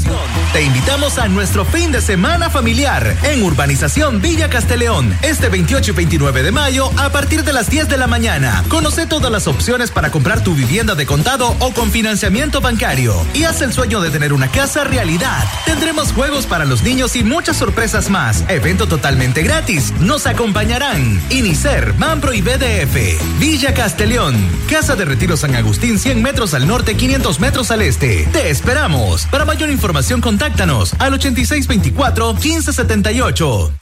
Te 0.52 0.64
invitamos 0.64 1.18
a 1.18 1.28
nuestro 1.28 1.64
fin 1.64 1.92
de 1.92 2.00
semana 2.00 2.50
familiar 2.50 3.16
en 3.22 3.44
Urbanización 3.44 4.20
Villa 4.20 4.50
Casteleón, 4.50 5.16
este 5.22 5.48
28 5.48 5.92
y 5.92 5.94
29 5.94 6.42
de 6.42 6.50
mayo 6.50 6.90
a 6.98 7.10
partir 7.10 7.44
de 7.44 7.52
las 7.52 7.70
10 7.70 7.90
de 7.90 7.96
la 7.96 8.08
mañana. 8.08 8.64
Conoce 8.66 9.06
todas 9.06 9.30
las 9.30 9.46
opciones 9.46 9.92
para 9.92 10.10
comprar 10.10 10.42
tu 10.42 10.52
vivienda 10.52 10.96
de 10.96 11.06
contado 11.06 11.54
o 11.60 11.72
con 11.72 11.92
financiamiento 11.92 12.60
bancario 12.60 13.14
y 13.34 13.44
haz 13.44 13.62
el 13.62 13.72
sueño 13.72 14.00
de 14.00 14.10
tener 14.10 14.32
una 14.32 14.48
casa 14.48 14.82
realidad. 14.82 15.44
Tendremos 15.64 16.10
juegos 16.10 16.46
para 16.46 16.64
los 16.64 16.82
niños 16.82 17.14
y 17.14 17.22
muchas 17.22 17.56
sorpresas 17.56 18.10
más. 18.10 18.44
Evento 18.48 18.88
totalmente 18.88 19.44
gratis. 19.44 19.92
Nos 20.00 20.26
acompañarán 20.26 21.22
Inicer, 21.30 21.94
Mambro 21.98 22.32
y 22.32 22.40
BDF. 22.42 23.38
Villa 23.38 23.74
Casteleón 23.74 24.34
Casa 24.72 24.96
de 24.96 25.04
Retiro 25.04 25.36
San 25.36 25.54
Agustín, 25.54 25.98
100 25.98 26.22
metros 26.22 26.54
al 26.54 26.66
norte, 26.66 26.96
500 26.96 27.40
metros 27.40 27.70
al 27.70 27.82
este. 27.82 28.26
Te 28.32 28.48
esperamos. 28.48 29.26
Para 29.26 29.44
mayor 29.44 29.68
información, 29.68 30.22
contáctanos 30.22 30.94
al 30.98 31.12
8624-1578 31.20 33.81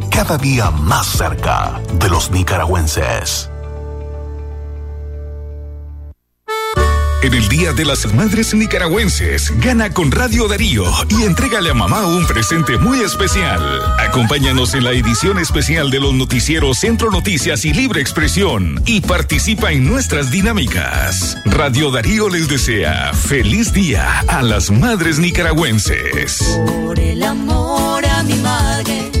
cada 0.23 0.37
día 0.37 0.69
más 0.69 1.07
cerca 1.07 1.81
de 1.93 2.07
los 2.07 2.29
nicaragüenses. 2.29 3.49
En 7.23 7.33
el 7.33 7.49
Día 7.49 7.73
de 7.73 7.85
las 7.85 8.05
Madres 8.13 8.53
Nicaragüenses, 8.53 9.51
gana 9.59 9.91
con 9.91 10.11
Radio 10.11 10.47
Darío 10.47 10.83
y 11.09 11.23
entrégale 11.23 11.71
a 11.71 11.73
mamá 11.73 12.05
un 12.05 12.27
presente 12.27 12.77
muy 12.77 12.99
especial. 12.99 13.63
Acompáñanos 13.97 14.75
en 14.75 14.83
la 14.83 14.91
edición 14.91 15.39
especial 15.39 15.89
de 15.89 15.99
los 15.99 16.13
noticieros 16.13 16.77
Centro 16.77 17.09
Noticias 17.09 17.65
y 17.65 17.73
Libre 17.73 17.99
Expresión 17.99 18.79
y 18.85 19.01
participa 19.01 19.71
en 19.71 19.87
nuestras 19.87 20.29
dinámicas. 20.29 21.35
Radio 21.45 21.89
Darío 21.89 22.29
les 22.29 22.47
desea 22.47 23.11
feliz 23.13 23.73
día 23.73 24.19
a 24.27 24.43
las 24.43 24.69
madres 24.69 25.17
nicaragüenses. 25.17 26.59
Por 26.85 26.99
el 26.99 27.23
amor 27.23 28.05
a 28.05 28.21
mi 28.21 28.35
madre 28.35 29.20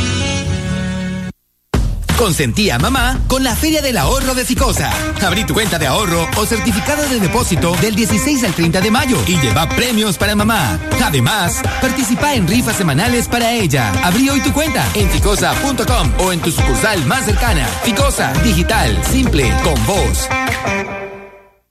Consentía 2.21 2.75
a 2.75 2.77
mamá 2.77 3.19
con 3.27 3.43
la 3.43 3.55
Feria 3.55 3.81
del 3.81 3.97
Ahorro 3.97 4.35
de 4.35 4.45
Ficosa. 4.45 4.91
Abrí 5.25 5.43
tu 5.43 5.55
cuenta 5.55 5.79
de 5.79 5.87
ahorro 5.87 6.29
o 6.37 6.45
certificado 6.45 7.01
de 7.09 7.19
depósito 7.19 7.75
del 7.81 7.95
16 7.95 8.43
al 8.43 8.53
30 8.53 8.79
de 8.79 8.91
mayo 8.91 9.17
y 9.25 9.39
lleva 9.39 9.67
premios 9.67 10.19
para 10.19 10.35
mamá. 10.35 10.79
Además, 11.03 11.63
participa 11.81 12.35
en 12.35 12.47
rifas 12.47 12.75
semanales 12.75 13.27
para 13.27 13.51
ella. 13.53 13.91
Abrí 14.05 14.29
hoy 14.29 14.39
tu 14.41 14.53
cuenta 14.53 14.85
en 14.93 15.09
ficosa.com 15.09 16.11
o 16.19 16.31
en 16.31 16.39
tu 16.41 16.51
sucursal 16.51 17.03
más 17.07 17.25
cercana. 17.25 17.65
Ficosa, 17.83 18.31
digital, 18.43 19.03
simple, 19.03 19.51
con 19.63 19.83
voz. 19.87 20.29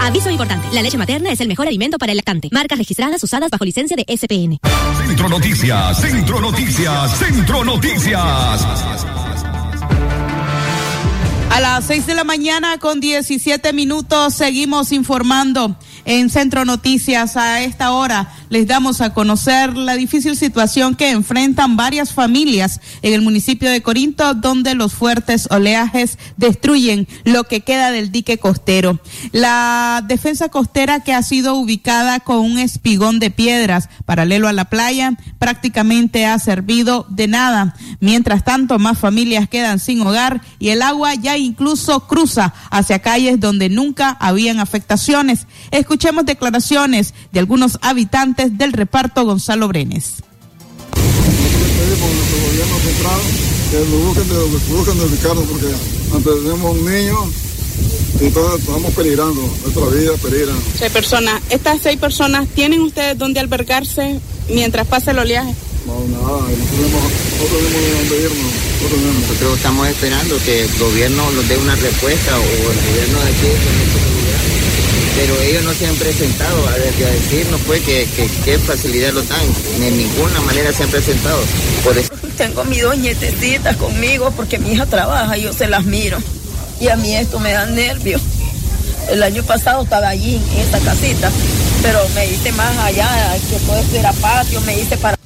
Aviso 0.00 0.30
importante, 0.30 0.68
la 0.72 0.82
leche 0.82 0.96
materna 0.96 1.30
es 1.30 1.40
el 1.40 1.48
mejor 1.48 1.66
alimento 1.66 1.98
para 1.98 2.12
el 2.12 2.16
lactante. 2.16 2.48
Marcas 2.52 2.78
registradas 2.78 3.22
usadas 3.22 3.50
bajo 3.50 3.64
licencia 3.64 3.96
de 3.96 4.04
SPN. 4.16 4.58
Centro 5.06 5.28
Noticias, 5.28 6.00
Centro 6.00 6.40
Noticias, 6.40 7.18
Centro 7.18 7.64
Noticias. 7.64 8.66
A 11.50 11.60
las 11.60 11.84
6 11.86 12.06
de 12.06 12.14
la 12.14 12.24
mañana 12.24 12.78
con 12.78 13.00
17 13.00 13.72
minutos 13.72 14.34
seguimos 14.34 14.92
informando 14.92 15.76
en 16.08 16.30
Centro 16.30 16.64
Noticias. 16.64 17.36
A 17.36 17.62
esta 17.62 17.92
hora 17.92 18.32
les 18.48 18.66
damos 18.66 19.02
a 19.02 19.12
conocer 19.12 19.76
la 19.76 19.94
difícil 19.94 20.36
situación 20.36 20.94
que 20.94 21.10
enfrentan 21.10 21.76
varias 21.76 22.14
familias 22.14 22.80
en 23.02 23.12
el 23.12 23.20
municipio 23.20 23.70
de 23.70 23.82
Corinto, 23.82 24.32
donde 24.32 24.74
los 24.74 24.94
fuertes 24.94 25.48
oleajes 25.50 26.18
destruyen 26.38 27.06
lo 27.24 27.44
que 27.44 27.60
queda 27.60 27.90
del 27.90 28.10
dique 28.10 28.38
costero. 28.38 28.98
La 29.32 30.02
defensa 30.08 30.48
costera 30.48 31.00
que 31.00 31.12
ha 31.12 31.22
sido 31.22 31.54
ubicada 31.54 32.20
con 32.20 32.38
un 32.38 32.58
espigón 32.58 33.20
de 33.20 33.30
piedras 33.30 33.90
paralelo 34.06 34.48
a 34.48 34.54
la 34.54 34.64
playa 34.64 35.12
prácticamente 35.38 36.24
ha 36.24 36.38
servido 36.38 37.06
de 37.10 37.28
nada. 37.28 37.74
Mientras 38.00 38.44
tanto, 38.44 38.78
más 38.78 38.98
familias 38.98 39.46
quedan 39.48 39.78
sin 39.78 40.00
hogar 40.00 40.40
y 40.58 40.70
el 40.70 40.80
agua 40.80 41.14
ya 41.14 41.36
incluso 41.36 42.06
cruza 42.06 42.54
hacia 42.70 43.00
calles 43.00 43.40
donde 43.40 43.68
nunca 43.68 44.16
habían 44.20 44.58
afectaciones. 44.58 45.46
Escuchemos 45.98 46.26
declaraciones 46.26 47.12
de 47.32 47.40
algunos 47.40 47.76
habitantes 47.82 48.56
del 48.56 48.72
reparto 48.72 49.24
Gonzalo 49.24 49.66
Brenes. 49.66 50.22
que 53.68 53.78
lo 53.80 53.98
busquen, 54.06 54.28
de, 54.28 54.44
busquen 54.76 54.96
de 54.96 55.04
ubicarnos 55.06 55.44
porque 55.46 55.66
antes 56.14 56.34
tenemos 56.44 56.76
un 56.76 56.84
niño 56.84 57.18
y 58.20 58.30
todos 58.30 58.60
estamos 58.60 58.94
peligrando, 58.94 59.42
nuestra 59.42 59.86
vida 59.86 60.12
peligra. 60.22 60.52
Seis 60.78 60.92
personas. 60.92 61.42
¿Estas 61.50 61.80
seis 61.82 61.98
personas 61.98 62.46
tienen 62.46 62.82
ustedes 62.82 63.18
dónde 63.18 63.40
albergarse 63.40 64.20
mientras 64.50 64.86
pasa 64.86 65.10
el 65.10 65.18
oleaje? 65.18 65.52
No, 65.84 65.98
nada, 66.16 66.38
no 66.38 66.46
tenemos, 66.46 67.02
no 67.02 67.44
tenemos 67.44 67.98
dónde 67.98 68.22
irnos. 68.22 68.52
No 68.82 68.88
tenemos. 68.88 69.22
Nosotros 69.22 69.56
estamos 69.56 69.88
esperando 69.88 70.38
que 70.44 70.62
el 70.62 70.78
gobierno 70.78 71.28
nos 71.32 71.48
dé 71.48 71.56
una 71.58 71.74
respuesta 71.74 72.38
o 72.38 72.42
el 72.42 72.78
gobierno 72.86 73.18
de 73.18 73.30
aquí 73.30 74.17
pero 75.18 75.34
ellos 75.42 75.64
no 75.64 75.74
se 75.74 75.84
han 75.84 75.96
presentado 75.96 76.68
a, 76.68 76.78
decirnos 76.78 77.60
pues 77.66 77.82
que, 77.82 78.06
qué 78.44 78.56
facilidad 78.56 79.12
lo 79.12 79.22
dan, 79.24 79.40
de 79.80 79.90
ninguna 79.90 80.40
manera 80.42 80.72
se 80.72 80.84
han 80.84 80.90
presentado. 80.90 81.40
Por 81.82 81.98
eso. 81.98 82.08
Tengo 82.36 82.62
mi 82.64 82.78
dos 82.78 82.96
nietecitas 82.96 83.76
conmigo 83.78 84.30
porque 84.36 84.58
mi 84.60 84.74
hija 84.74 84.86
trabaja 84.86 85.36
y 85.36 85.42
yo 85.42 85.52
se 85.52 85.66
las 85.66 85.84
miro. 85.84 86.18
Y 86.80 86.86
a 86.86 86.94
mí 86.94 87.16
esto 87.16 87.40
me 87.40 87.50
da 87.50 87.66
nervios. 87.66 88.22
El 89.10 89.20
año 89.24 89.42
pasado 89.42 89.82
estaba 89.82 90.08
allí 90.08 90.36
en 90.36 90.60
esta 90.60 90.78
casita, 90.78 91.32
pero 91.82 91.98
me 92.14 92.26
hice 92.26 92.52
más 92.52 92.76
allá, 92.78 93.36
que 93.50 93.56
todo 93.66 93.76
esto 93.76 93.96
era 93.96 94.12
patio, 94.12 94.60
me 94.60 94.78
hice 94.78 94.96
para 94.98 95.18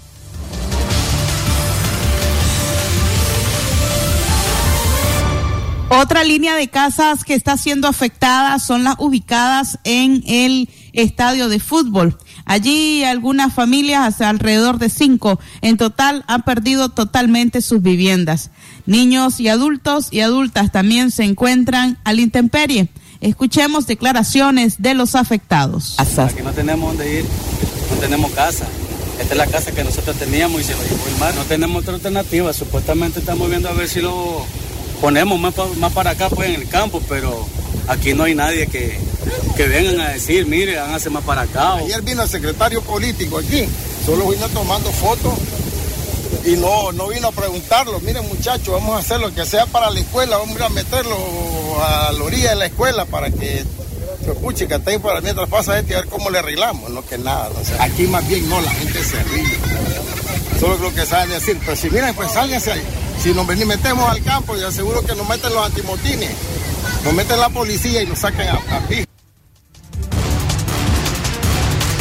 Otra 5.95 6.25
línea 6.25 6.55
de 6.55 6.69
casas 6.69 7.23
que 7.23 7.35
está 7.35 7.59
siendo 7.59 7.87
afectada 7.87 8.59
son 8.59 8.83
las 8.83 8.95
ubicadas 8.99 9.79
en 9.85 10.25
el 10.27 10.71
estadio 10.95 11.51
de 11.51 11.61
fútbol. 11.61 12.19
Allí 12.47 13.05
algunas 13.05 13.53
familias, 13.53 14.23
alrededor 14.23 14.79
de 14.79 14.89
cinco, 14.89 15.39
en 15.61 15.77
total 15.77 16.25
han 16.29 16.45
perdido 16.45 16.89
totalmente 16.89 17.61
sus 17.61 17.83
viviendas. 17.83 18.51
Niños 18.87 19.39
y 19.39 19.49
adultos 19.49 20.09
y 20.11 20.21
adultas 20.21 20.73
también 20.73 21.11
se 21.11 21.25
encuentran 21.25 21.99
al 22.05 22.21
intemperie. 22.21 22.89
Escuchemos 23.21 23.87
declaraciones 23.87 24.81
de 24.81 24.95
los 24.95 25.15
afectados. 25.15 25.97
Aquí 25.99 26.43
no 26.43 26.53
tenemos 26.53 26.89
dónde 26.89 27.21
ir, 27.21 27.27
no 27.91 27.97
tenemos 28.01 28.33
casa. 28.33 28.67
Esta 29.21 29.35
es 29.35 29.39
la 29.39 29.47
casa 29.47 29.73
que 29.73 29.85
nosotros 29.85 30.17
teníamos 30.17 30.63
y 30.63 30.65
se 30.65 30.73
lo 30.73 30.83
llevó 30.85 31.07
el 31.07 31.19
mar. 31.19 31.35
No 31.35 31.45
tenemos 31.45 31.83
otra 31.83 31.97
alternativa. 31.97 32.51
Supuestamente 32.55 33.21
estamos 33.21 33.51
viendo 33.51 33.69
a 33.69 33.73
ver 33.73 33.91
si 33.91 34.01
lo 34.01 34.47
ponemos 35.03 35.39
más, 35.41 35.53
más 35.79 35.93
para 35.93 36.11
acá, 36.11 36.31
pues 36.31 36.49
en 36.49 36.63
el 36.63 36.69
campo, 36.69 37.03
pero 37.09 37.45
aquí 37.89 38.15
no 38.15 38.23
hay 38.23 38.37
nadie 38.37 38.69
que, 38.69 38.97
que 39.57 39.67
vengan 39.67 40.01
a 40.01 40.11
decir, 40.11 40.47
mire, 40.47 40.79
háganse 40.79 41.11
más 41.11 41.25
para 41.25 41.43
acá. 41.43 41.75
Ayer 41.75 42.01
vino 42.03 42.23
el 42.23 42.29
secretario 42.29 42.81
político 42.83 43.39
aquí, 43.39 43.69
solo 44.07 44.29
vino 44.29 44.49
tomando 44.51 44.93
fotos 44.93 45.35
y 46.47 46.53
no, 46.53 46.93
no 46.93 47.09
vino 47.09 47.29
a 47.29 47.33
preguntarlo, 47.33 47.99
miren 47.99 48.29
muchachos, 48.29 48.69
vamos 48.69 48.95
a 48.95 48.99
hacer 49.01 49.19
lo 49.19 49.35
que 49.35 49.45
sea 49.45 49.67
para 49.67 49.91
la 49.91 49.99
escuela, 49.99 50.37
vamos 50.37 50.61
a 50.61 50.69
meterlo 50.69 51.17
a 51.83 52.13
la 52.13 52.23
orilla 52.23 52.51
de 52.51 52.57
la 52.57 52.67
escuela 52.67 53.05
para 53.05 53.29
que 53.29 53.65
se 54.25 54.31
escuche 54.31 54.69
que 54.69 54.75
está 54.75 54.99
para 55.01 55.21
mientras 55.21 55.49
pasa 55.49 55.79
este 55.79 55.95
a 55.95 56.01
ver 56.01 56.09
cómo 56.09 56.31
le 56.31 56.39
arreglamos, 56.39 56.91
no 56.91 57.05
que 57.05 57.19
nada. 57.19 57.51
aquí 57.81 58.05
más 58.05 58.27
bien 58.29 58.49
no, 58.49 58.61
la 58.61 58.71
gente 58.71 59.03
se 59.03 59.23
ríe. 59.25 59.59
Solo 60.61 60.79
lo 60.79 60.95
que 60.95 61.05
saben 61.05 61.31
decir, 61.31 61.59
pero 61.65 61.77
si 61.77 61.91
miren, 61.91 62.15
pues 62.15 62.31
sálganse 62.33 62.73
ahí. 62.73 62.83
Si 63.21 63.33
nos 63.33 63.47
metemos 63.47 64.09
al 64.09 64.23
campo, 64.23 64.57
y 64.57 64.63
aseguro 64.63 65.05
que 65.05 65.15
nos 65.15 65.29
meten 65.29 65.53
los 65.53 65.67
antimotines, 65.67 66.31
nos 67.05 67.15
meten 67.15 67.41
la 67.41 67.49
policía 67.49 68.03
y 68.03 68.07
nos 68.07 68.21
sacan 68.21 68.47
a, 68.49 68.53
a 68.53 68.83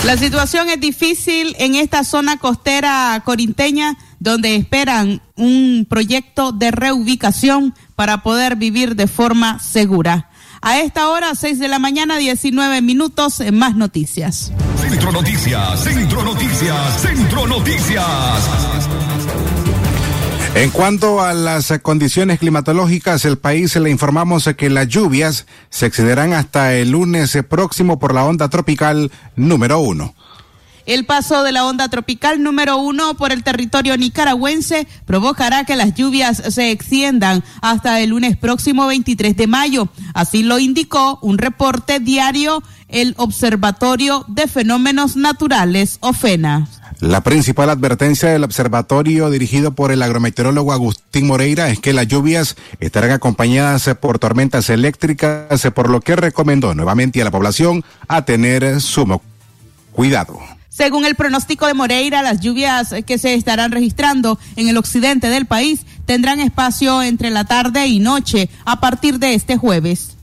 La 0.06 0.18
situación 0.18 0.70
es 0.70 0.80
difícil 0.80 1.56
en 1.60 1.76
esta 1.76 2.04
zona 2.04 2.38
costera 2.38 3.22
corinteña, 3.26 3.98
donde 4.20 4.56
esperan 4.56 5.22
un 5.36 5.88
proyecto 5.90 6.52
de 6.52 6.72
reubicación 6.72 7.74
para 7.96 8.22
poder 8.22 8.56
vivir 8.56 8.96
de 8.96 9.08
forma 9.08 9.60
segura. 9.60 10.31
A 10.64 10.80
esta 10.80 11.10
hora, 11.10 11.34
6 11.34 11.58
de 11.58 11.68
la 11.68 11.80
mañana, 11.80 12.18
19 12.18 12.84
minutos, 12.84 13.40
en 13.40 13.58
más 13.58 13.76
noticias. 13.76 14.52
Centro 14.80 15.12
Noticias, 15.12 15.84
Centro 15.84 16.24
Noticias, 16.24 17.02
Centro 17.02 17.48
Noticias. 17.48 18.06
En 20.54 20.70
cuanto 20.70 21.20
a 21.20 21.34
las 21.34 21.74
condiciones 21.82 22.38
climatológicas, 22.38 23.26
el 23.26 23.40
país 23.40 23.76
le 23.76 23.90
informamos 23.90 24.48
que 24.56 24.70
las 24.70 24.88
lluvias 24.88 25.48
se 25.72 25.88
extenderán 25.88 26.34
hasta 26.34 26.76
el 26.76 26.92
lunes 26.92 27.36
próximo 27.50 27.98
por 27.98 28.14
la 28.14 28.26
onda 28.26 28.48
tropical 28.48 29.12
número 29.36 29.80
uno. 29.80 30.14
El 30.92 31.06
paso 31.06 31.44
de 31.44 31.54
la 31.54 31.64
onda 31.64 31.88
tropical 31.88 32.44
número 32.44 32.76
uno 32.76 33.14
por 33.14 33.32
el 33.32 33.44
territorio 33.44 33.96
nicaragüense 33.96 34.86
provocará 35.06 35.64
que 35.64 35.78
las 35.78 35.94
lluvias 35.94 36.44
se 36.50 36.70
extiendan 36.70 37.46
hasta 37.62 38.02
el 38.02 38.10
lunes 38.10 38.36
próximo 38.36 38.88
23 38.88 39.38
de 39.38 39.48
mayo. 39.48 39.88
Así 40.14 40.44
lo 40.44 40.60
indicó 40.60 41.18
un 41.22 41.38
reporte 41.38 42.02
diario 42.02 42.62
el 42.90 43.14
Observatorio 43.16 44.26
de 44.28 44.48
Fenómenos 44.50 45.16
Naturales, 45.16 45.96
OFENA. 46.02 46.68
La 47.00 47.24
principal 47.24 47.70
advertencia 47.70 48.28
del 48.28 48.44
observatorio 48.44 49.30
dirigido 49.30 49.72
por 49.72 49.94
el 49.94 50.02
agrometeorólogo 50.02 50.74
Agustín 50.74 51.26
Moreira 51.26 51.70
es 51.70 51.80
que 51.80 51.94
las 51.94 52.10
lluvias 52.10 52.58
estarán 52.82 53.12
acompañadas 53.12 53.90
por 54.02 54.20
tormentas 54.20 54.70
eléctricas, 54.70 55.66
por 55.74 55.90
lo 55.90 56.02
que 56.02 56.18
recomendó 56.18 56.76
nuevamente 56.76 57.22
a 57.22 57.24
la 57.24 57.32
población 57.32 57.86
a 58.10 58.26
tener 58.26 58.82
sumo 58.82 59.22
cuidado. 59.94 60.38
Según 60.72 61.04
el 61.04 61.16
pronóstico 61.16 61.68
de 61.68 61.74
Moreira, 61.74 62.22
las 62.22 62.40
lluvias 62.40 62.96
que 63.06 63.18
se 63.18 63.34
estarán 63.34 63.74
registrando 63.74 64.40
en 64.56 64.70
el 64.70 64.78
occidente 64.78 65.28
del 65.28 65.46
país 65.46 65.82
tendrán 66.06 66.40
espacio 66.40 67.04
entre 67.04 67.30
la 67.30 67.44
tarde 67.44 67.88
y 67.88 68.00
noche 68.00 68.50
a 68.64 68.80
partir 68.80 69.20
de 69.20 69.34
este 69.34 69.58
jueves. 69.58 70.16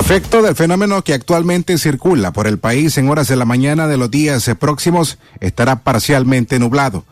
Efecto 0.00 0.40
del 0.40 0.56
fenómeno 0.56 1.02
que 1.02 1.12
actualmente 1.12 1.76
circula 1.76 2.32
por 2.32 2.46
el 2.46 2.58
país 2.58 2.96
en 2.96 3.10
horas 3.10 3.28
de 3.28 3.36
la 3.36 3.44
mañana 3.44 3.86
de 3.88 3.98
los 3.98 4.10
días 4.10 4.50
próximos 4.58 5.18
estará 5.40 5.80
parcialmente 5.80 6.58
nublado. 6.58 7.04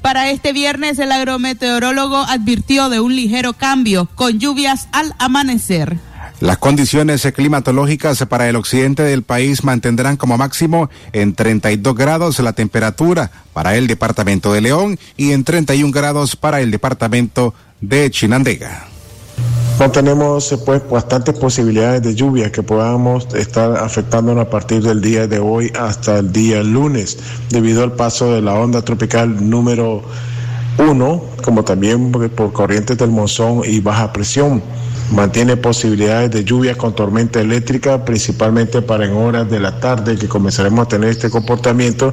Para 0.00 0.30
este 0.30 0.52
viernes 0.52 1.00
el 1.00 1.10
agrometeorólogo 1.10 2.18
advirtió 2.18 2.88
de 2.88 3.00
un 3.00 3.16
ligero 3.16 3.54
cambio 3.54 4.08
con 4.14 4.38
lluvias 4.38 4.88
al 4.92 5.12
amanecer. 5.18 5.98
Las 6.40 6.58
condiciones 6.58 7.26
climatológicas 7.34 8.22
para 8.26 8.46
el 8.46 8.56
occidente 8.56 9.02
del 9.02 9.22
país 9.22 9.64
mantendrán 9.64 10.18
como 10.18 10.36
máximo 10.36 10.90
en 11.14 11.34
32 11.34 11.94
grados 11.94 12.38
la 12.40 12.52
temperatura 12.52 13.30
para 13.54 13.76
el 13.76 13.86
departamento 13.86 14.52
de 14.52 14.60
León 14.60 14.98
y 15.16 15.32
en 15.32 15.44
31 15.44 15.90
grados 15.92 16.36
para 16.36 16.60
el 16.60 16.70
departamento 16.70 17.54
de 17.80 18.10
Chinandega. 18.10 18.86
No 19.80 19.90
tenemos 19.90 20.54
pues 20.66 20.82
bastantes 20.90 21.38
posibilidades 21.38 22.02
de 22.02 22.14
lluvia 22.14 22.52
que 22.52 22.62
podamos 22.62 23.26
estar 23.34 23.74
afectándonos 23.78 24.46
a 24.46 24.50
partir 24.50 24.82
del 24.82 25.00
día 25.00 25.26
de 25.26 25.38
hoy 25.38 25.72
hasta 25.78 26.18
el 26.18 26.32
día 26.32 26.62
lunes, 26.62 27.18
debido 27.48 27.82
al 27.82 27.92
paso 27.92 28.34
de 28.34 28.42
la 28.42 28.54
onda 28.54 28.82
tropical 28.82 29.48
número 29.48 30.02
uno, 30.78 31.24
como 31.42 31.64
también 31.64 32.12
por 32.12 32.52
corrientes 32.52 32.98
del 32.98 33.10
monzón 33.10 33.62
y 33.64 33.80
baja 33.80 34.12
presión 34.12 34.62
mantiene 35.12 35.56
posibilidades 35.56 36.30
de 36.30 36.44
lluvia 36.44 36.76
con 36.76 36.94
tormenta 36.94 37.40
eléctrica, 37.40 38.04
principalmente 38.04 38.82
para 38.82 39.06
en 39.06 39.12
horas 39.12 39.48
de 39.48 39.60
la 39.60 39.78
tarde 39.78 40.16
que 40.16 40.28
comenzaremos 40.28 40.86
a 40.86 40.88
tener 40.88 41.10
este 41.10 41.30
comportamiento. 41.30 42.12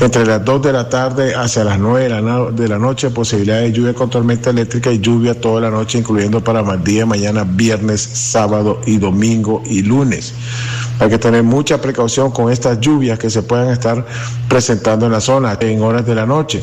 Entre 0.00 0.24
las 0.24 0.44
2 0.44 0.62
de 0.62 0.72
la 0.72 0.88
tarde 0.88 1.34
hacia 1.34 1.64
las 1.64 1.78
9 1.78 2.04
de 2.04 2.08
la, 2.08 2.50
de 2.50 2.68
la 2.68 2.78
noche, 2.78 3.10
posibilidades 3.10 3.72
de 3.72 3.78
lluvia 3.78 3.94
con 3.94 4.10
tormenta 4.10 4.50
eléctrica 4.50 4.92
y 4.92 5.00
lluvia 5.00 5.40
toda 5.40 5.60
la 5.60 5.70
noche, 5.70 5.98
incluyendo 5.98 6.42
para 6.42 6.60
el 6.60 6.84
día 6.84 7.06
mañana, 7.06 7.44
viernes, 7.44 8.00
sábado 8.00 8.80
y 8.86 8.98
domingo 8.98 9.62
y 9.66 9.82
lunes. 9.82 10.34
Hay 11.00 11.08
que 11.08 11.18
tener 11.18 11.42
mucha 11.42 11.80
precaución 11.80 12.30
con 12.30 12.52
estas 12.52 12.80
lluvias 12.80 13.18
que 13.18 13.30
se 13.30 13.42
puedan 13.42 13.68
estar 13.68 14.04
presentando 14.48 15.06
en 15.06 15.12
la 15.12 15.20
zona 15.20 15.56
en 15.60 15.82
horas 15.82 16.06
de 16.06 16.14
la 16.14 16.26
noche. 16.26 16.62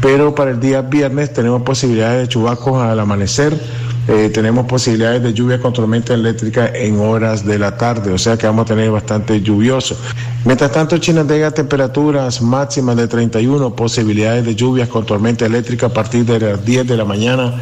Pero 0.00 0.34
para 0.34 0.50
el 0.50 0.60
día 0.60 0.82
viernes 0.82 1.32
tenemos 1.32 1.62
posibilidades 1.62 2.22
de 2.22 2.28
chubacos 2.28 2.82
al 2.82 3.00
amanecer 3.00 3.58
eh, 4.06 4.30
tenemos 4.32 4.66
posibilidades 4.66 5.22
de 5.22 5.32
lluvia 5.32 5.58
con 5.58 5.72
tormenta 5.72 6.12
eléctrica 6.12 6.70
en 6.74 6.98
horas 6.98 7.44
de 7.44 7.58
la 7.58 7.76
tarde, 7.76 8.12
o 8.12 8.18
sea 8.18 8.36
que 8.36 8.46
vamos 8.46 8.64
a 8.64 8.74
tener 8.74 8.90
bastante 8.90 9.40
lluvioso. 9.40 9.96
Mientras 10.44 10.72
tanto, 10.72 10.98
Chinandega 10.98 11.50
temperaturas 11.52 12.42
máximas 12.42 12.96
de 12.96 13.08
31, 13.08 13.74
posibilidades 13.74 14.44
de 14.44 14.54
lluvias 14.54 14.88
con 14.88 15.06
tormenta 15.06 15.46
eléctrica 15.46 15.86
a 15.86 15.88
partir 15.88 16.26
de 16.26 16.38
las 16.38 16.64
10 16.64 16.86
de 16.86 16.96
la 16.96 17.04
mañana 17.06 17.54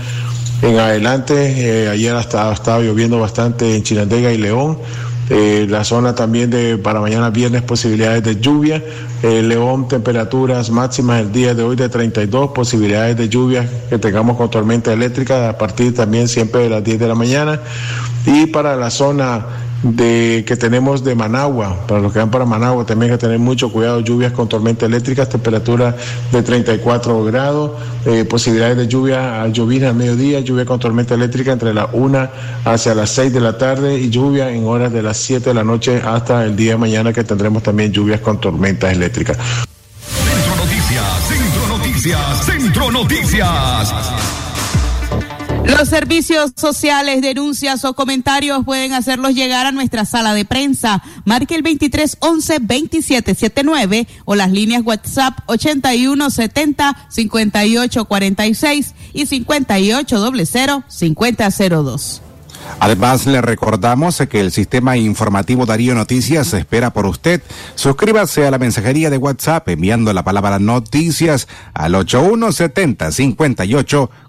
en 0.62 0.78
adelante. 0.78 1.34
Eh, 1.34 1.88
ayer 1.88 2.14
hasta 2.14 2.52
estaba 2.52 2.80
lloviendo 2.80 3.20
bastante 3.20 3.76
en 3.76 3.82
Chinandega 3.82 4.32
y 4.32 4.38
León. 4.38 4.78
Eh, 5.30 5.66
la 5.68 5.84
zona 5.84 6.14
también 6.14 6.50
de 6.50 6.76
para 6.76 7.00
mañana 7.00 7.30
viernes 7.30 7.62
posibilidades 7.62 8.24
de 8.24 8.40
lluvia. 8.40 8.82
Eh, 9.22 9.40
León 9.40 9.86
temperaturas 9.86 10.70
máximas 10.70 11.20
el 11.20 11.30
día 11.30 11.54
de 11.54 11.62
hoy 11.62 11.76
de 11.76 11.88
32, 11.88 12.50
posibilidades 12.50 13.16
de 13.16 13.28
lluvia 13.28 13.68
que 13.88 13.96
tengamos 13.96 14.36
con 14.36 14.50
tormenta 14.50 14.92
eléctrica 14.92 15.48
a 15.48 15.56
partir 15.56 15.94
también 15.94 16.26
siempre 16.26 16.62
de 16.62 16.70
las 16.70 16.82
10 16.82 16.98
de 16.98 17.06
la 17.06 17.14
mañana. 17.14 17.60
Y 18.26 18.46
para 18.46 18.74
la 18.74 18.90
zona 18.90 19.46
de 19.82 20.44
que 20.46 20.56
tenemos 20.56 21.02
de 21.02 21.14
Managua, 21.14 21.76
para 21.86 22.00
los 22.00 22.12
que 22.12 22.20
van 22.20 22.30
para 22.30 22.44
Managua 22.44 22.86
también 22.86 23.10
hay 23.10 23.18
que 23.18 23.22
tener 23.22 23.38
mucho 23.38 23.72
cuidado, 23.72 24.00
lluvias 24.00 24.32
con 24.32 24.48
tormenta 24.48 24.86
eléctrica, 24.86 25.28
temperatura 25.28 25.96
de 26.30 26.42
34 26.42 27.24
grados, 27.24 27.72
eh, 28.06 28.24
posibilidades 28.24 28.76
de 28.76 28.86
lluvia 28.86 29.46
llover 29.48 29.86
al 29.86 29.94
mediodía, 29.94 30.40
lluvia 30.40 30.64
con 30.64 30.78
tormenta 30.78 31.14
eléctrica 31.14 31.52
entre 31.52 31.74
la 31.74 31.88
1 31.92 32.28
hacia 32.64 32.94
las 32.94 33.10
6 33.10 33.32
de 33.32 33.40
la 33.40 33.58
tarde 33.58 33.98
y 33.98 34.10
lluvia 34.10 34.50
en 34.50 34.66
horas 34.66 34.92
de 34.92 35.02
las 35.02 35.16
7 35.16 35.50
de 35.50 35.54
la 35.54 35.64
noche 35.64 36.00
hasta 36.04 36.44
el 36.44 36.54
día 36.54 36.72
de 36.72 36.78
mañana 36.78 37.12
que 37.12 37.24
tendremos 37.24 37.62
también 37.62 37.92
lluvias 37.92 38.20
con 38.20 38.40
tormentas 38.40 38.92
eléctricas. 38.92 39.36
Centro 40.06 40.56
Noticias, 40.56 41.04
Centro 41.28 41.68
Noticias, 41.68 42.44
Centro 42.46 42.90
Noticias. 42.90 44.41
Los 45.64 45.88
servicios 45.88 46.52
sociales, 46.56 47.22
denuncias 47.22 47.84
o 47.84 47.94
comentarios 47.94 48.64
pueden 48.64 48.92
hacerlos 48.92 49.34
llegar 49.34 49.66
a 49.66 49.72
nuestra 49.72 50.04
sala 50.04 50.34
de 50.34 50.44
prensa. 50.44 51.02
Marque 51.24 51.54
el 51.54 51.62
2311 51.62 52.58
2779 52.58 54.08
o 54.24 54.34
las 54.34 54.50
líneas 54.50 54.82
WhatsApp 54.84 55.38
8170 55.46 57.06
5846 57.08 58.94
y 59.12 59.26
5800 59.26 60.84
5002. 60.88 62.22
Además, 62.80 63.26
le 63.26 63.40
recordamos 63.40 64.22
que 64.28 64.40
el 64.40 64.50
sistema 64.50 64.96
informativo 64.96 65.66
Darío 65.66 65.94
Noticias 65.94 66.52
espera 66.54 66.92
por 66.92 67.06
usted. 67.06 67.42
Suscríbase 67.74 68.46
a 68.46 68.50
la 68.50 68.58
mensajería 68.58 69.10
de 69.10 69.18
WhatsApp 69.18 69.68
enviando 69.68 70.12
la 70.12 70.24
palabra 70.24 70.58
noticias 70.58 71.48
al 71.74 71.94
8170 71.94 73.10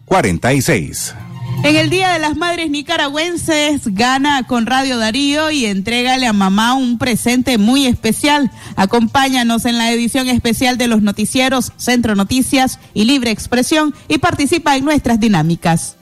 5846. 0.08 1.16
En 1.63 1.78
el 1.78 1.89
Día 1.89 2.12
de 2.12 2.20
las 2.20 2.36
Madres 2.36 2.70
Nicaragüenses, 2.70 3.82
gana 3.86 4.44
con 4.44 4.66
Radio 4.66 4.98
Darío 4.98 5.50
y 5.50 5.66
entrégale 5.66 6.28
a 6.28 6.34
mamá 6.34 6.74
un 6.74 6.98
presente 6.98 7.58
muy 7.58 7.86
especial. 7.86 8.52
Acompáñanos 8.76 9.63
en 9.66 9.78
la 9.78 9.92
edición 9.92 10.28
especial 10.28 10.78
de 10.78 10.88
los 10.88 11.02
noticieros 11.02 11.72
Centro 11.78 12.16
Noticias 12.16 12.80
y 12.94 13.06
Libre 13.06 13.32
Expresión 13.32 13.94
y 14.10 14.18
participa 14.18 14.76
en 14.76 14.84
nuestras 14.84 15.22
dinámicas. 15.22 15.96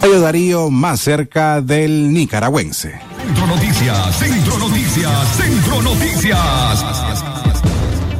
Radio 0.00 0.20
Darío 0.20 0.70
más 0.70 1.00
cerca 1.00 1.60
del 1.60 2.12
nicaragüense. 2.12 2.98
Centro 3.24 3.46
Noticias, 3.46 4.16
Centro 4.18 4.58
Noticias, 4.58 5.36
Centro 5.36 5.82
Noticias. 5.82 7.55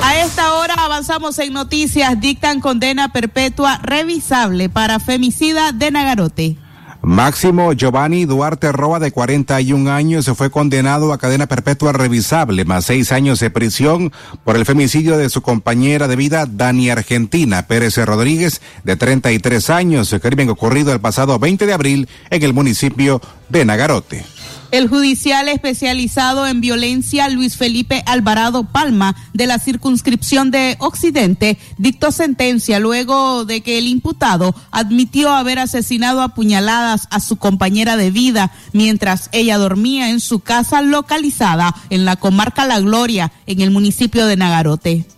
A 0.01 0.21
esta 0.21 0.55
hora 0.55 0.75
avanzamos 0.75 1.39
en 1.39 1.53
noticias. 1.53 2.21
Dictan 2.21 2.61
condena 2.61 3.13
perpetua 3.13 3.79
revisable 3.83 4.69
para 4.69 5.01
femicida 5.01 5.73
de 5.73 5.91
Nagarote. 5.91 6.57
Máximo 7.03 7.73
Giovanni 7.73 8.25
Duarte 8.25 8.73
Roa, 8.73 8.99
de 8.99 9.13
41 9.13 9.93
años, 9.93 10.25
se 10.25 10.35
fue 10.35 10.51
condenado 10.51 11.13
a 11.13 11.19
cadena 11.19 11.47
perpetua 11.47 11.93
revisable, 11.93 12.65
más 12.65 12.87
seis 12.87 13.13
años 13.13 13.39
de 13.39 13.49
prisión 13.49 14.13
por 14.43 14.57
el 14.57 14.67
femicidio 14.67 15.17
de 15.17 15.31
su 15.31 15.41
compañera 15.41 16.09
de 16.09 16.17
vida, 16.17 16.47
Dani 16.47 16.91
Argentina 16.91 17.63
Pérez 17.69 17.97
Rodríguez, 17.99 18.61
de 18.83 18.97
33 18.97 19.71
años, 19.71 20.17
crimen 20.21 20.51
ocurrido 20.51 20.93
el 20.93 21.01
pasado 21.01 21.39
20 21.39 21.67
de 21.67 21.73
abril 21.73 22.09
en 22.31 22.43
el 22.43 22.53
municipio 22.53 23.21
de 23.51 23.65
Nagarote. 23.65 24.25
El 24.73 24.89
judicial 24.89 25.49
especializado 25.49 26.47
en 26.47 26.61
violencia 26.61 27.29
Luis 27.29 27.57
Felipe 27.57 28.03
Alvarado 28.05 28.65
Palma 28.65 29.15
de 29.33 29.47
la 29.47 29.61
circunscripción 29.61 30.51
de 30.51 30.77
Occidente 30.81 31.57
dictó 31.79 32.11
sentencia 32.11 32.81
luego 32.81 33.45
de 33.45 33.61
que 33.61 33.79
el 33.79 33.87
imputado 33.87 34.55
admitió 34.73 35.31
haber 35.31 35.61
asesinado 35.61 36.21
a 36.21 36.35
puñaladas 36.35 37.07
a 37.11 37.21
su 37.21 37.37
compañera 37.37 37.97
de 37.97 38.11
vida 38.11 38.53
mientras 38.73 39.29
ella 39.33 39.57
dormía 39.57 40.11
en 40.11 40.21
su 40.21 40.41
casa 40.41 40.83
localizada 40.83 41.75
en 41.91 42.05
la 42.05 42.17
comarca 42.17 42.67
La 42.67 42.81
Gloria 42.81 43.33
en 43.47 43.61
el 43.61 43.71
municipio 43.71 44.27
de 44.27 44.37
Nagarote. 44.37 45.16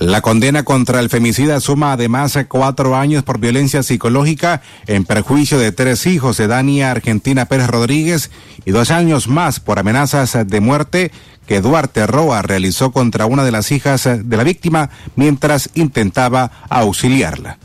La 0.00 0.22
condena 0.22 0.62
contra 0.62 0.98
el 0.98 1.10
femicida 1.10 1.60
suma 1.60 1.92
además 1.92 2.38
cuatro 2.48 2.96
años 2.96 3.22
por 3.22 3.38
violencia 3.38 3.82
psicológica 3.82 4.62
en 4.86 5.04
perjuicio 5.04 5.58
de 5.58 5.72
tres 5.72 6.06
hijos 6.06 6.38
de 6.38 6.46
Dania 6.46 6.90
Argentina 6.90 7.44
Pérez 7.44 7.66
Rodríguez 7.66 8.30
y 8.64 8.70
dos 8.70 8.90
años 8.90 9.28
más 9.28 9.60
por 9.60 9.78
amenazas 9.78 10.38
de 10.46 10.60
muerte 10.60 11.12
que 11.46 11.60
Duarte 11.60 12.06
Roa 12.06 12.40
realizó 12.40 12.92
contra 12.92 13.26
una 13.26 13.44
de 13.44 13.52
las 13.52 13.70
hijas 13.72 14.04
de 14.04 14.36
la 14.38 14.42
víctima 14.42 14.88
mientras 15.16 15.68
intentaba 15.74 16.50
auxiliarla. 16.70 17.58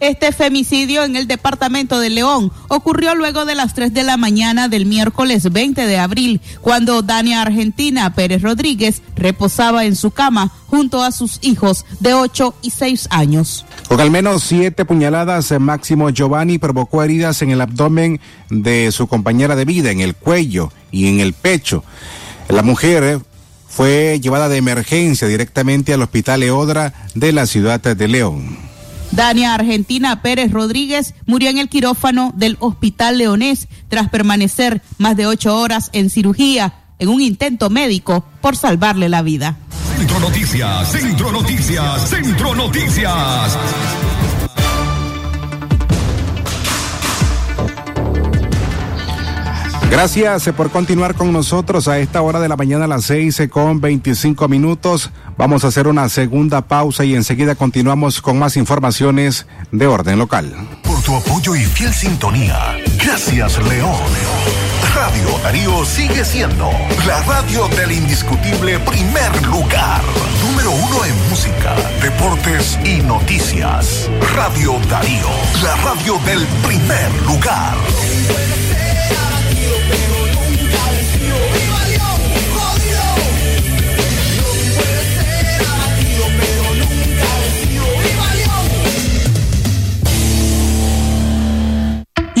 Este 0.00 0.32
femicidio 0.32 1.04
en 1.04 1.14
el 1.14 1.26
departamento 1.26 2.00
de 2.00 2.08
León 2.08 2.50
ocurrió 2.68 3.14
luego 3.14 3.44
de 3.44 3.54
las 3.54 3.74
3 3.74 3.92
de 3.92 4.02
la 4.02 4.16
mañana 4.16 4.68
del 4.68 4.86
miércoles 4.86 5.52
20 5.52 5.86
de 5.86 5.98
abril, 5.98 6.40
cuando 6.62 7.02
Dania 7.02 7.42
Argentina 7.42 8.14
Pérez 8.14 8.40
Rodríguez 8.40 9.02
reposaba 9.14 9.84
en 9.84 9.96
su 9.96 10.10
cama 10.10 10.50
junto 10.68 11.02
a 11.02 11.12
sus 11.12 11.38
hijos 11.42 11.84
de 12.00 12.14
8 12.14 12.54
y 12.62 12.70
6 12.70 13.08
años. 13.10 13.66
Con 13.88 14.00
al 14.00 14.10
menos 14.10 14.42
siete 14.42 14.86
puñaladas, 14.86 15.52
Máximo 15.60 16.08
Giovanni 16.08 16.56
provocó 16.56 17.02
heridas 17.02 17.42
en 17.42 17.50
el 17.50 17.60
abdomen 17.60 18.20
de 18.48 18.92
su 18.92 19.06
compañera 19.06 19.54
de 19.54 19.66
vida, 19.66 19.90
en 19.90 20.00
el 20.00 20.14
cuello 20.14 20.72
y 20.90 21.08
en 21.08 21.20
el 21.20 21.34
pecho. 21.34 21.84
La 22.48 22.62
mujer 22.62 23.20
fue 23.68 24.18
llevada 24.18 24.48
de 24.48 24.56
emergencia 24.56 25.28
directamente 25.28 25.92
al 25.92 26.00
Hospital 26.00 26.42
Eodra 26.42 26.94
de 27.14 27.32
la 27.32 27.44
ciudad 27.44 27.80
de 27.80 28.08
León. 28.08 28.69
Dania 29.12 29.54
Argentina 29.54 30.22
Pérez 30.22 30.52
Rodríguez 30.52 31.14
murió 31.26 31.50
en 31.50 31.58
el 31.58 31.68
quirófano 31.68 32.32
del 32.36 32.56
Hospital 32.60 33.18
Leonés 33.18 33.68
tras 33.88 34.08
permanecer 34.08 34.82
más 34.98 35.16
de 35.16 35.26
ocho 35.26 35.56
horas 35.56 35.90
en 35.92 36.10
cirugía 36.10 36.74
en 36.98 37.08
un 37.08 37.20
intento 37.20 37.70
médico 37.70 38.24
por 38.40 38.56
salvarle 38.56 39.08
la 39.08 39.22
vida. 39.22 39.56
Centro 39.96 40.20
Noticias, 40.20 40.92
Centro 40.92 41.32
Noticias, 41.32 42.08
Centro 42.08 42.54
Noticias. 42.54 43.58
Gracias 49.90 50.46
eh, 50.46 50.52
por 50.52 50.70
continuar 50.70 51.16
con 51.16 51.32
nosotros 51.32 51.88
a 51.88 51.98
esta 51.98 52.22
hora 52.22 52.38
de 52.38 52.48
la 52.48 52.56
mañana 52.56 52.84
a 52.84 52.88
las 52.88 53.04
seis 53.04 53.40
eh, 53.40 53.48
con 53.48 53.80
25 53.80 54.46
minutos. 54.46 55.10
Vamos 55.36 55.64
a 55.64 55.68
hacer 55.68 55.88
una 55.88 56.08
segunda 56.08 56.62
pausa 56.62 57.04
y 57.04 57.16
enseguida 57.16 57.56
continuamos 57.56 58.22
con 58.22 58.38
más 58.38 58.56
informaciones 58.56 59.46
de 59.72 59.88
orden 59.88 60.16
local. 60.16 60.54
Por 60.84 61.02
tu 61.02 61.16
apoyo 61.16 61.56
y 61.56 61.64
fiel 61.64 61.92
sintonía. 61.92 62.76
Gracias, 63.04 63.58
León. 63.58 63.98
Radio 64.94 65.38
Darío 65.42 65.84
sigue 65.84 66.24
siendo 66.24 66.70
la 67.06 67.20
radio 67.22 67.66
del 67.68 67.90
indiscutible 67.90 68.78
primer 68.78 69.46
lugar. 69.46 70.02
Número 70.46 70.70
uno 70.70 71.04
en 71.04 71.30
música, 71.30 71.74
deportes 72.00 72.78
y 72.84 73.02
noticias. 73.02 74.08
Radio 74.36 74.78
Darío, 74.88 75.28
la 75.62 75.74
radio 75.76 76.18
del 76.26 76.46
primer 76.64 77.22
lugar. 77.26 77.76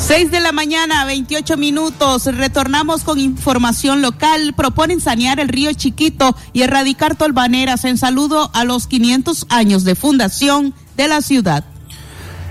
6 0.00 0.30
de 0.30 0.40
la 0.40 0.50
mañana, 0.50 1.04
28 1.04 1.56
minutos. 1.56 2.24
Retornamos 2.24 3.04
con 3.04 3.18
información 3.18 4.00
local. 4.00 4.54
Proponen 4.56 5.00
sanear 5.00 5.38
el 5.40 5.48
río 5.48 5.72
Chiquito 5.74 6.34
y 6.52 6.62
erradicar 6.62 7.16
tolvaneras 7.16 7.84
en 7.84 7.98
saludo 7.98 8.50
a 8.54 8.64
los 8.64 8.86
500 8.86 9.46
años 9.50 9.84
de 9.84 9.94
fundación 9.94 10.74
de 10.96 11.06
la 11.06 11.20
ciudad. 11.20 11.64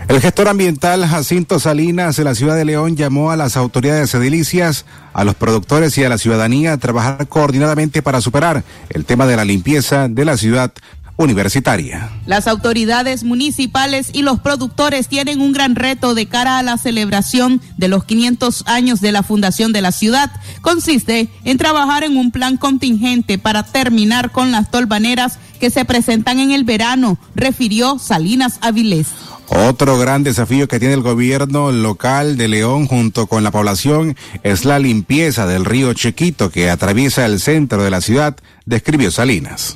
El 0.07 0.21
gestor 0.21 0.47
ambiental 0.47 1.05
Jacinto 1.05 1.59
Salinas 1.59 2.15
de 2.15 2.23
la 2.23 2.33
ciudad 2.33 2.55
de 2.55 2.65
León 2.65 2.95
llamó 2.95 3.29
a 3.29 3.35
las 3.35 3.57
autoridades 3.57 4.13
edilicias, 4.15 4.85
a 5.13 5.23
los 5.23 5.35
productores 5.35 5.95
y 5.99 6.03
a 6.03 6.09
la 6.09 6.17
ciudadanía 6.17 6.73
a 6.73 6.77
trabajar 6.77 7.27
coordinadamente 7.27 8.01
para 8.01 8.19
superar 8.19 8.63
el 8.89 9.05
tema 9.05 9.27
de 9.27 9.35
la 9.35 9.45
limpieza 9.45 10.07
de 10.07 10.25
la 10.25 10.35
ciudad 10.35 10.71
universitaria. 11.19 12.10
Las 12.25 12.47
autoridades 12.47 13.25
municipales 13.25 14.10
y 14.13 14.21
los 14.21 14.39
productores 14.39 15.10
tienen 15.10 15.41
un 15.41 15.51
gran 15.51 15.75
reto 15.75 16.15
de 16.15 16.27
cara 16.27 16.58
a 16.58 16.63
la 16.63 16.77
celebración 16.77 17.62
de 17.75 17.89
los 17.89 18.05
500 18.05 18.63
años 18.67 19.01
de 19.01 19.12
la 19.12 19.21
fundación 19.21 19.73
de 19.73 19.82
la 19.82 19.91
ciudad. 19.91 20.32
Consiste 20.62 21.27
en 21.43 21.58
trabajar 21.58 22.05
en 22.05 22.15
un 22.15 22.32
plan 22.32 22.55
contingente 22.55 23.38
para 23.38 23.63
terminar 23.63 24.32
con 24.32 24.51
las 24.51 24.71
tolvaneras 24.71 25.39
que 25.60 25.69
se 25.69 25.84
presentan 25.84 26.39
en 26.39 26.51
el 26.51 26.63
verano, 26.63 27.19
refirió 27.36 27.99
Salinas 27.99 28.58
Avilés. 28.62 29.08
Otro 29.49 29.97
gran 29.97 30.23
desafío 30.23 30.69
que 30.69 30.79
tiene 30.79 30.93
el 30.93 31.01
gobierno 31.01 31.73
local 31.73 32.38
de 32.38 32.47
León 32.47 32.88
junto 32.88 33.27
con 33.27 33.43
la 33.43 33.51
población 33.51 34.15
es 34.43 34.63
la 34.63 34.79
limpieza 34.79 35.47
del 35.47 35.65
río 35.65 35.93
Chiquito 35.93 36.49
que 36.49 36.69
atraviesa 36.69 37.25
el 37.25 37.41
centro 37.41 37.84
de 37.84 37.89
la 37.89 37.99
ciudad, 37.99 38.38
describió 38.65 39.12
Salinas. 39.12 39.75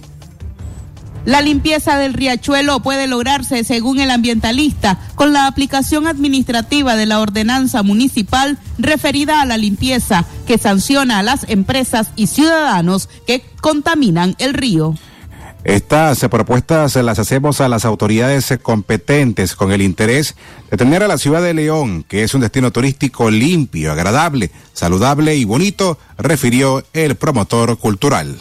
La 1.25 1.41
limpieza 1.41 1.97
del 1.97 2.13
riachuelo 2.13 2.81
puede 2.81 3.07
lograrse, 3.07 3.63
según 3.63 3.99
el 4.01 4.11
ambientalista, 4.11 4.99
con 5.15 5.31
la 5.31 5.47
aplicación 5.47 6.05
administrativa 6.05 6.97
de 6.97 7.05
la 7.05 7.21
ordenanza 7.21 7.81
municipal 7.81 8.57
referida 8.77 9.41
a 9.41 9.45
la 9.45 9.57
limpieza, 9.57 10.25
que 10.45 10.57
sanciona 10.57 11.19
a 11.19 11.23
las 11.23 11.47
empresas 11.47 12.09
y 12.17 12.27
ciudadanos 12.27 13.07
que 13.25 13.45
contaminan 13.61 14.35
el 14.37 14.53
río. 14.53 14.95
Estas 15.63 16.19
propuestas 16.29 16.97
las 16.97 17.19
hacemos 17.19 17.61
a 17.61 17.69
las 17.69 17.85
autoridades 17.85 18.53
competentes 18.61 19.55
con 19.55 19.71
el 19.71 19.81
interés 19.81 20.35
de 20.69 20.75
tener 20.75 21.03
a 21.03 21.07
la 21.07 21.17
ciudad 21.17 21.41
de 21.41 21.53
León, 21.53 22.03
que 22.03 22.23
es 22.23 22.33
un 22.33 22.41
destino 22.41 22.71
turístico 22.71 23.31
limpio, 23.31 23.93
agradable, 23.93 24.51
saludable 24.73 25.37
y 25.37 25.45
bonito, 25.45 25.97
refirió 26.17 26.83
el 26.91 27.15
promotor 27.15 27.77
cultural. 27.77 28.35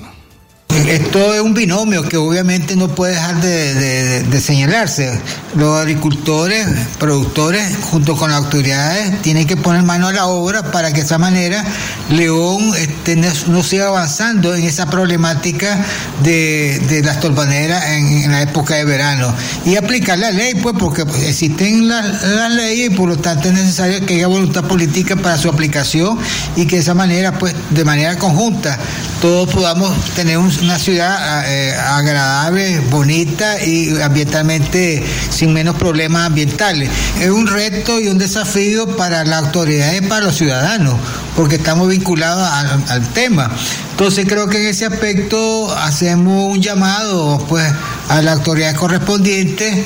Esto 0.72 1.34
es 1.34 1.40
un 1.40 1.52
binomio 1.52 2.02
que 2.02 2.16
obviamente 2.16 2.76
no 2.76 2.88
puede 2.88 3.12
dejar 3.12 3.40
de, 3.40 4.22
de, 4.22 4.40
señalarse. 4.40 5.20
Los 5.54 5.78
agricultores, 5.78 6.66
productores, 6.98 7.76
junto 7.90 8.16
con 8.16 8.30
las 8.30 8.42
autoridades, 8.42 9.20
tienen 9.20 9.46
que 9.46 9.56
poner 9.56 9.82
mano 9.82 10.08
a 10.08 10.12
la 10.12 10.26
obra 10.26 10.70
para 10.72 10.90
que 10.90 11.00
de 11.00 11.06
esa 11.06 11.18
manera 11.18 11.62
León 12.10 12.72
este, 12.78 13.16
no 13.16 13.62
siga 13.62 13.88
avanzando 13.88 14.54
en 14.54 14.64
esa 14.64 14.86
problemática 14.86 15.84
de, 16.22 17.02
las 17.04 17.20
tolvaneras 17.20 17.84
en, 17.90 18.32
la 18.32 18.42
época 18.42 18.76
de 18.76 18.84
verano. 18.84 19.32
Y 19.66 19.76
aplicar 19.76 20.18
la 20.18 20.30
ley, 20.30 20.54
pues, 20.54 20.74
porque 20.78 21.02
existen 21.26 21.88
las 21.88 22.22
la 22.22 22.48
leyes 22.48 22.90
y 22.90 22.94
por 22.94 23.08
lo 23.08 23.18
tanto 23.18 23.48
es 23.48 23.54
necesario 23.54 24.04
que 24.06 24.14
haya 24.14 24.26
voluntad 24.26 24.64
política 24.64 25.16
para 25.16 25.36
su 25.36 25.48
aplicación 25.48 26.18
y 26.56 26.66
que 26.66 26.76
de 26.76 26.82
esa 26.82 26.94
manera, 26.94 27.38
pues, 27.38 27.54
de 27.70 27.84
manera 27.84 28.16
conjunta, 28.16 28.78
todos 29.20 29.48
podamos 29.50 29.92
tener 30.14 30.38
un 30.38 30.50
una 30.62 30.78
ciudad 30.78 31.44
eh, 31.46 31.74
agradable, 31.74 32.80
bonita 32.90 33.62
y 33.62 34.00
ambientalmente 34.00 35.04
sin 35.30 35.52
menos 35.52 35.76
problemas 35.76 36.26
ambientales. 36.26 36.90
Es 37.20 37.30
un 37.30 37.46
reto 37.46 38.00
y 38.00 38.08
un 38.08 38.18
desafío 38.18 38.96
para 38.96 39.24
las 39.24 39.44
autoridades 39.44 40.02
para 40.02 40.26
los 40.26 40.36
ciudadanos, 40.36 40.94
porque 41.36 41.56
estamos 41.56 41.88
vinculados 41.88 42.48
al 42.88 43.08
tema. 43.08 43.50
Entonces 43.92 44.26
creo 44.26 44.48
que 44.48 44.60
en 44.60 44.68
ese 44.68 44.86
aspecto 44.86 45.72
hacemos 45.76 46.52
un 46.52 46.60
llamado 46.60 47.44
pues 47.48 47.70
a 48.08 48.20
las 48.22 48.38
autoridades 48.38 48.76
correspondientes, 48.76 49.84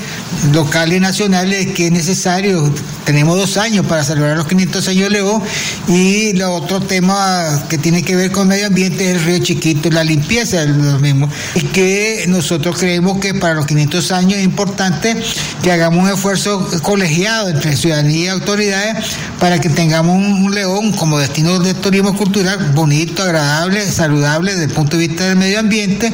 locales 0.52 0.98
y 0.98 1.00
nacionales, 1.00 1.66
que 1.72 1.87
es 1.87 1.92
necesario. 1.92 2.72
Tenemos 3.05 3.37
dos 3.37 3.57
años 3.57 3.87
para 3.87 4.02
celebrar 4.02 4.37
los 4.37 4.48
500 4.48 4.88
años 4.88 5.05
de 5.05 5.11
León 5.11 5.42
y 5.87 6.33
lo 6.33 6.52
otro 6.52 6.81
tema 6.81 7.62
que 7.68 7.79
tiene 7.79 8.02
que 8.02 8.16
ver 8.16 8.33
con 8.33 8.48
medio 8.48 8.66
ambiente 8.66 9.09
es 9.09 9.16
el 9.16 9.24
río 9.24 9.38
Chiquito, 9.38 9.90
la 9.90 10.02
limpieza 10.02 10.61
de 10.61 10.66
los 10.66 11.00
mismos. 11.00 11.31
Y 11.55 11.61
que 11.61 12.24
nosotros 12.29 12.76
creemos 12.79 13.18
que 13.18 13.35
para 13.35 13.55
los 13.55 13.66
500 13.66 14.11
años 14.12 14.38
es 14.38 14.44
importante 14.44 15.16
que 15.62 15.72
hagamos 15.72 16.05
un 16.05 16.11
esfuerzo 16.11 16.68
colegiado 16.83 17.48
entre 17.50 17.76
ciudadanía 17.76 18.24
y 18.24 18.29
autoridades 18.29 19.05
para 19.38 19.61
que 19.61 19.68
tengamos 19.68 20.16
un, 20.16 20.46
León 20.57 20.92
como 20.92 21.18
destino 21.18 21.59
de 21.59 21.74
turismo 21.74 22.16
cultural 22.16 22.72
bonito, 22.74 23.22
agradable, 23.22 23.85
saludable 23.85 24.52
desde 24.52 24.64
el 24.64 24.70
punto 24.70 24.96
de 24.96 25.09
vista 25.09 25.26
del 25.26 25.37
medio 25.37 25.61
ambiente 25.61 26.12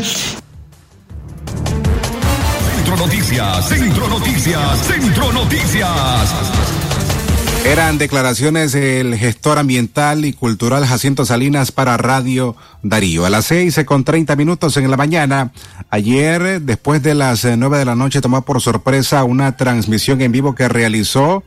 Centro 3.33 4.09
Noticias, 4.09 4.79
Centro 4.87 5.33
Noticias. 5.33 6.35
Eran 7.65 7.97
declaraciones 7.97 8.73
del 8.73 9.17
gestor 9.17 9.59
ambiental 9.59 10.27
y 10.27 10.35
cultural 10.35 10.85
Jacinto 10.85 11.25
Salinas 11.25 11.73
para 11.73 11.97
Radio 11.97 12.57
Darío. 12.83 13.25
A 13.25 13.31
las 13.31 13.47
seis 13.47 13.81
con 13.87 14.05
treinta 14.05 14.37
minutos 14.37 14.77
en 14.77 14.91
la 14.91 14.99
mañana, 14.99 15.51
ayer, 15.89 16.61
después 16.61 17.03
de 17.03 17.15
las 17.15 17.47
nueve 17.57 17.79
de 17.79 17.87
la 17.87 17.95
noche, 17.95 18.21
tomó 18.21 18.43
por 18.43 18.61
sorpresa 18.61 19.25
una 19.25 19.57
transmisión 19.57 20.21
en 20.21 20.31
vivo 20.31 20.55
que 20.55 20.69
realizó, 20.69 21.43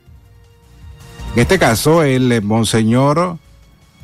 en 1.35 1.41
este 1.41 1.59
caso, 1.59 2.01
el 2.01 2.41
Monseñor 2.41 3.37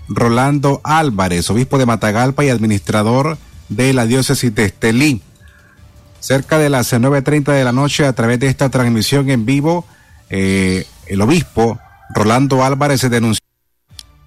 Rolando 0.07 0.81
Álvarez, 0.83 1.49
obispo 1.49 1.79
de 1.79 1.87
Matagalpa 1.87 2.45
y 2.45 2.49
administrador 2.49 3.39
de 3.69 3.93
la 3.93 4.05
diócesis 4.05 4.53
de 4.53 4.65
Estelí. 4.65 5.23
Cerca 6.21 6.59
de 6.59 6.69
las 6.69 6.93
9.30 6.93 7.51
de 7.51 7.63
la 7.63 7.71
noche, 7.71 8.05
a 8.05 8.13
través 8.13 8.39
de 8.39 8.47
esta 8.47 8.69
transmisión 8.69 9.29
en 9.31 9.45
vivo, 9.45 9.85
eh, 10.29 10.85
el 11.07 11.19
obispo 11.19 11.79
Rolando 12.13 12.63
Álvarez 12.63 13.01
denunció 13.09 13.43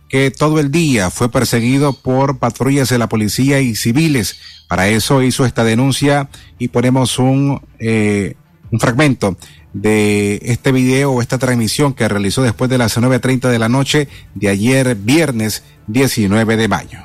que 0.08 0.30
todo 0.32 0.58
el 0.58 0.70
día 0.70 1.10
fue 1.10 1.30
perseguido 1.30 1.92
por 1.92 2.38
patrullas 2.38 2.88
de 2.88 2.98
la 2.98 3.08
policía 3.08 3.60
y 3.60 3.76
civiles. 3.76 4.38
Para 4.68 4.88
eso 4.88 5.22
hizo 5.22 5.46
esta 5.46 5.62
denuncia 5.62 6.28
y 6.58 6.68
ponemos 6.68 7.18
un, 7.18 7.62
eh, 7.78 8.34
un 8.72 8.80
fragmento 8.80 9.36
de 9.72 10.40
este 10.42 10.72
video 10.72 11.12
o 11.12 11.22
esta 11.22 11.38
transmisión 11.38 11.94
que 11.94 12.08
realizó 12.08 12.42
después 12.42 12.70
de 12.70 12.78
las 12.78 12.96
9.30 12.98 13.50
de 13.50 13.58
la 13.58 13.68
noche 13.68 14.08
de 14.34 14.48
ayer 14.48 14.96
viernes 14.96 15.62
19 15.86 16.56
de 16.56 16.68
mayo. 16.68 16.98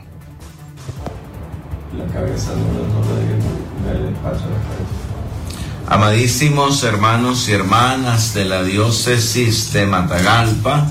La 1.95 2.05
cabeza 2.13 2.51
Amadísimos 5.89 6.83
hermanos 6.83 7.49
y 7.49 7.53
hermanas 7.53 8.35
de 8.35 8.45
la 8.45 8.63
diócesis 8.63 9.73
de 9.73 9.87
Matagalpa 9.87 10.85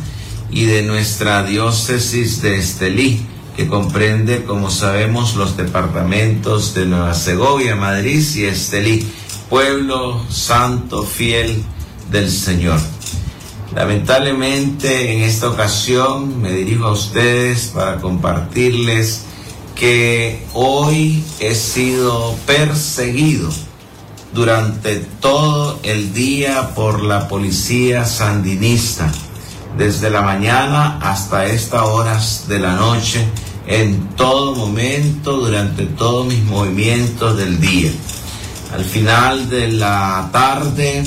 y 0.50 0.64
de 0.64 0.82
nuestra 0.82 1.44
diócesis 1.44 2.42
de 2.42 2.58
Estelí, 2.58 3.24
que 3.56 3.68
comprende, 3.68 4.42
como 4.42 4.70
sabemos, 4.70 5.36
los 5.36 5.56
departamentos 5.56 6.74
de 6.74 6.86
Nueva 6.86 7.14
Segovia, 7.14 7.76
Madrid 7.76 8.24
y 8.34 8.46
Estelí, 8.46 9.08
pueblo 9.48 10.20
santo 10.28 11.04
fiel 11.04 11.62
del 12.10 12.28
Señor. 12.28 12.80
Lamentablemente 13.76 15.14
en 15.14 15.22
esta 15.22 15.48
ocasión 15.48 16.42
me 16.42 16.50
dirijo 16.50 16.86
a 16.86 16.92
ustedes 16.92 17.68
para 17.68 18.00
compartirles 18.00 19.26
que 19.76 20.44
hoy 20.54 21.22
he 21.38 21.54
sido 21.54 22.34
perseguido 22.46 23.48
durante 24.32 24.96
todo 25.20 25.80
el 25.82 26.12
día 26.12 26.74
por 26.74 27.02
la 27.02 27.28
policía 27.28 28.04
sandinista, 28.04 29.10
desde 29.76 30.10
la 30.10 30.22
mañana 30.22 30.98
hasta 31.00 31.46
estas 31.46 31.82
horas 31.82 32.44
de 32.48 32.58
la 32.58 32.74
noche, 32.74 33.26
en 33.66 34.08
todo 34.16 34.54
momento, 34.54 35.36
durante 35.36 35.84
todos 35.84 36.26
mis 36.26 36.42
movimientos 36.42 37.36
del 37.36 37.60
día. 37.60 37.90
Al 38.72 38.84
final 38.84 39.48
de 39.48 39.68
la 39.68 40.28
tarde, 40.32 41.02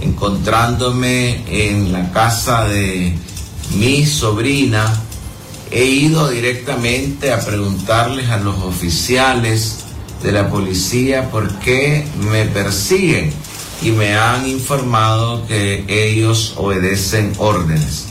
encontrándome 0.00 1.44
en 1.48 1.92
la 1.92 2.12
casa 2.12 2.64
de 2.64 3.16
mi 3.76 4.04
sobrina, 4.06 4.92
he 5.70 5.84
ido 5.84 6.28
directamente 6.28 7.32
a 7.32 7.40
preguntarles 7.40 8.28
a 8.28 8.36
los 8.36 8.56
oficiales 8.62 9.83
de 10.24 10.32
la 10.32 10.48
policía 10.48 11.30
por 11.30 11.58
qué 11.58 12.06
me 12.30 12.46
persiguen 12.46 13.30
y 13.82 13.90
me 13.90 14.16
han 14.16 14.48
informado 14.48 15.46
que 15.46 15.84
ellos 15.86 16.54
obedecen 16.56 17.34
órdenes. 17.36 18.06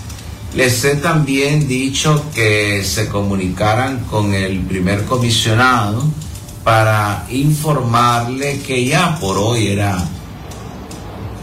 Les 0.53 0.85
he 0.85 0.97
también 0.97 1.67
dicho 1.67 2.23
que 2.35 2.83
se 2.83 3.09
comunicaran 3.09 4.05
con 4.05 4.35
el 4.35 4.59
primer 4.59 5.05
comisionado 5.05 6.03
para 6.63 7.25
informarle 7.31 8.59
que 8.59 8.85
ya 8.85 9.17
por 9.19 9.37
hoy 9.37 9.69
era 9.69 9.97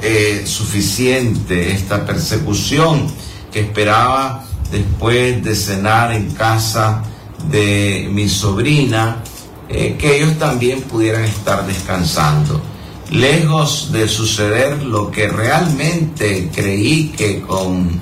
eh, 0.00 0.44
suficiente 0.46 1.72
esta 1.72 2.06
persecución 2.06 3.08
que 3.52 3.60
esperaba 3.60 4.44
después 4.70 5.42
de 5.42 5.56
cenar 5.56 6.12
en 6.12 6.30
casa 6.30 7.02
de 7.50 8.08
mi 8.12 8.28
sobrina, 8.28 9.24
que 9.70 10.16
ellos 10.16 10.38
también 10.38 10.82
pudieran 10.82 11.24
estar 11.24 11.66
descansando. 11.66 12.60
Lejos 13.10 13.90
de 13.92 14.08
suceder 14.08 14.82
lo 14.82 15.10
que 15.10 15.28
realmente 15.28 16.50
creí 16.54 17.08
que 17.16 17.40
con 17.40 18.00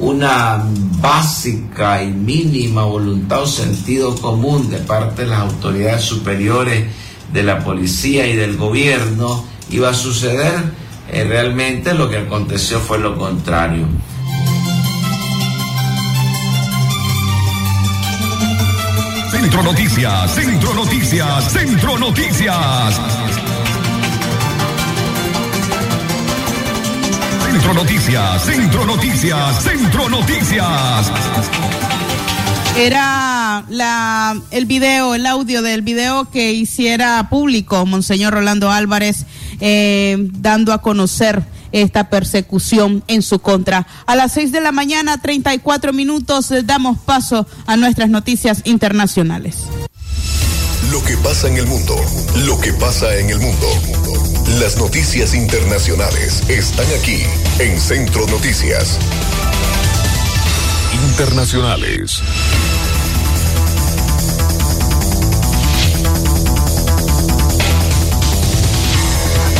una 0.00 0.64
básica 1.00 2.02
y 2.02 2.12
mínima 2.12 2.84
voluntad 2.84 3.42
o 3.42 3.46
sentido 3.46 4.14
común 4.16 4.70
de 4.70 4.78
parte 4.78 5.22
de 5.22 5.28
las 5.28 5.40
autoridades 5.40 6.04
superiores 6.04 6.86
de 7.32 7.42
la 7.42 7.64
policía 7.64 8.26
y 8.26 8.36
del 8.36 8.56
gobierno 8.56 9.44
iba 9.70 9.90
a 9.90 9.94
suceder, 9.94 10.54
eh, 11.10 11.24
realmente 11.24 11.94
lo 11.94 12.08
que 12.08 12.18
aconteció 12.18 12.80
fue 12.80 12.98
lo 12.98 13.18
contrario. 13.18 13.86
Centro 19.48 19.62
Noticias, 19.62 20.34
Centro 20.34 20.74
Noticias, 20.74 21.52
Centro 21.52 21.98
Noticias. 21.98 23.00
Centro 27.40 27.72
Noticias, 27.72 28.44
Centro 28.44 28.84
Noticias, 28.84 29.62
Centro 29.62 30.08
Noticias. 30.10 31.12
Era 32.76 33.64
el 34.50 34.66
video, 34.66 35.14
el 35.14 35.24
audio 35.24 35.62
del 35.62 35.80
video 35.80 36.26
que 36.26 36.52
hiciera 36.52 37.30
público 37.30 37.86
Monseñor 37.86 38.34
Rolando 38.34 38.70
Álvarez, 38.70 39.24
eh, 39.60 40.18
dando 40.18 40.74
a 40.74 40.82
conocer 40.82 41.42
esta 41.72 42.08
persecución 42.10 43.02
en 43.06 43.22
su 43.22 43.38
contra. 43.38 43.86
A 44.06 44.16
las 44.16 44.32
seis 44.32 44.52
de 44.52 44.60
la 44.60 44.72
mañana, 44.72 45.20
34 45.20 45.92
minutos, 45.92 46.50
eh, 46.50 46.62
damos 46.62 46.98
paso 46.98 47.46
a 47.66 47.76
nuestras 47.76 48.10
noticias 48.10 48.62
internacionales. 48.64 49.56
Lo 50.90 51.02
que 51.04 51.16
pasa 51.18 51.48
en 51.48 51.56
el 51.58 51.66
mundo, 51.66 51.96
lo 52.46 52.58
que 52.60 52.72
pasa 52.72 53.14
en 53.16 53.30
el 53.30 53.38
mundo. 53.38 53.66
Las 54.60 54.78
noticias 54.78 55.34
internacionales 55.34 56.42
están 56.48 56.86
aquí 56.98 57.22
en 57.58 57.78
Centro 57.78 58.26
Noticias. 58.28 58.98
Internacionales. 61.10 62.22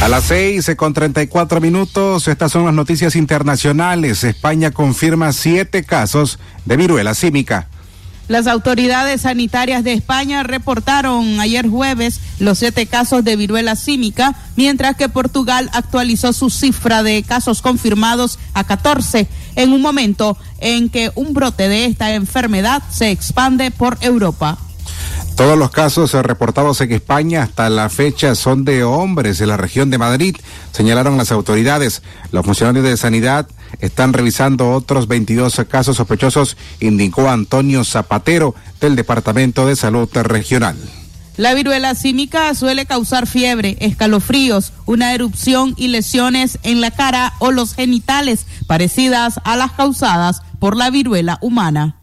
A 0.01 0.09
las 0.09 0.25
seis 0.25 0.71
con 0.77 0.95
treinta 0.95 1.23
y 1.23 1.27
cuatro 1.27 1.61
minutos, 1.61 2.29
estas 2.29 2.53
son 2.53 2.65
las 2.65 2.73
noticias 2.73 3.17
internacionales. 3.17 4.23
España 4.23 4.71
confirma 4.71 5.33
siete 5.33 5.83
casos 5.83 6.39
de 6.65 6.77
viruela 6.77 7.15
símica. 7.15 7.67
Las 8.29 8.47
autoridades 8.47 9.23
sanitarias 9.23 9.83
de 9.83 9.95
España 9.95 10.45
reportaron 10.45 11.41
ayer 11.41 11.69
jueves 11.69 12.21
los 12.39 12.59
siete 12.59 12.87
casos 12.87 13.25
de 13.25 13.35
viruela 13.35 13.75
símica, 13.75 14.37
mientras 14.55 14.97
que 14.97 15.09
Portugal 15.09 15.69
actualizó 15.73 16.33
su 16.33 16.49
cifra 16.49 17.03
de 17.03 17.25
casos 17.25 17.61
confirmados 17.61 18.39
a 18.55 18.65
14 18.65 19.27
en 19.57 19.73
un 19.73 19.83
momento 19.83 20.39
en 20.61 20.91
que 20.91 21.11
un 21.17 21.35
brote 21.35 21.69
de 21.69 21.87
esta 21.87 22.15
enfermedad 22.15 22.83
se 22.91 23.11
expande 23.11 23.73
por 23.73 23.99
Europa. 24.01 24.59
Todos 25.37 25.57
los 25.57 25.71
casos 25.71 26.13
reportados 26.15 26.81
en 26.81 26.91
España 26.91 27.45
hasta 27.45 27.71
la 27.71 27.89
fecha 27.89 28.35
son 28.35 28.65
de 28.65 28.83
hombres 28.83 29.39
de 29.39 29.47
la 29.47 29.57
región 29.57 29.89
de 29.89 29.97
Madrid, 29.97 30.37
señalaron 30.73 31.17
las 31.17 31.31
autoridades. 31.31 32.03
Los 32.33 32.45
funcionarios 32.45 32.85
de 32.85 32.97
sanidad 32.97 33.47
están 33.81 34.13
revisando 34.13 34.73
otros 34.73 35.07
22 35.07 35.63
casos 35.69 35.97
sospechosos, 35.97 36.57
indicó 36.81 37.31
Antonio 37.31 37.85
Zapatero 37.85 38.57
del 38.81 38.97
Departamento 38.97 39.65
de 39.67 39.77
Salud 39.77 40.09
Regional. 40.13 40.77
La 41.37 41.55
viruela 41.55 41.95
símica 41.95 42.53
suele 42.57 42.85
causar 42.85 43.29
fiebre, 43.29 43.77
escalofríos, 43.79 44.73
una 44.87 45.15
erupción 45.15 45.75
y 45.77 45.87
lesiones 45.87 46.59
en 46.65 46.81
la 46.81 46.91
cara 46.91 47.35
o 47.39 47.53
los 47.53 47.77
genitales 47.77 48.45
parecidas 48.67 49.41
a 49.45 49.55
las 49.57 49.71
causadas 49.71 50.43
por 50.59 50.77
la 50.77 50.91
viruela 50.91 51.39
humana. 51.41 51.98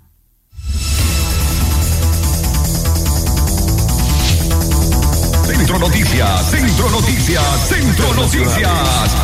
Centro 5.66 5.80
Noticias, 5.80 6.52
Centro 6.52 6.92
Noticias, 6.92 7.68
Centro 7.68 8.14
Noticias. 8.14 9.16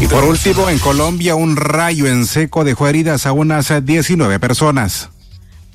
Y 0.00 0.08
por 0.08 0.24
último, 0.24 0.68
en 0.68 0.80
Colombia, 0.80 1.36
un 1.36 1.54
rayo 1.54 2.08
en 2.08 2.26
seco 2.26 2.64
dejó 2.64 2.88
heridas 2.88 3.24
a 3.24 3.30
unas 3.30 3.72
19 3.84 4.40
personas. 4.40 5.10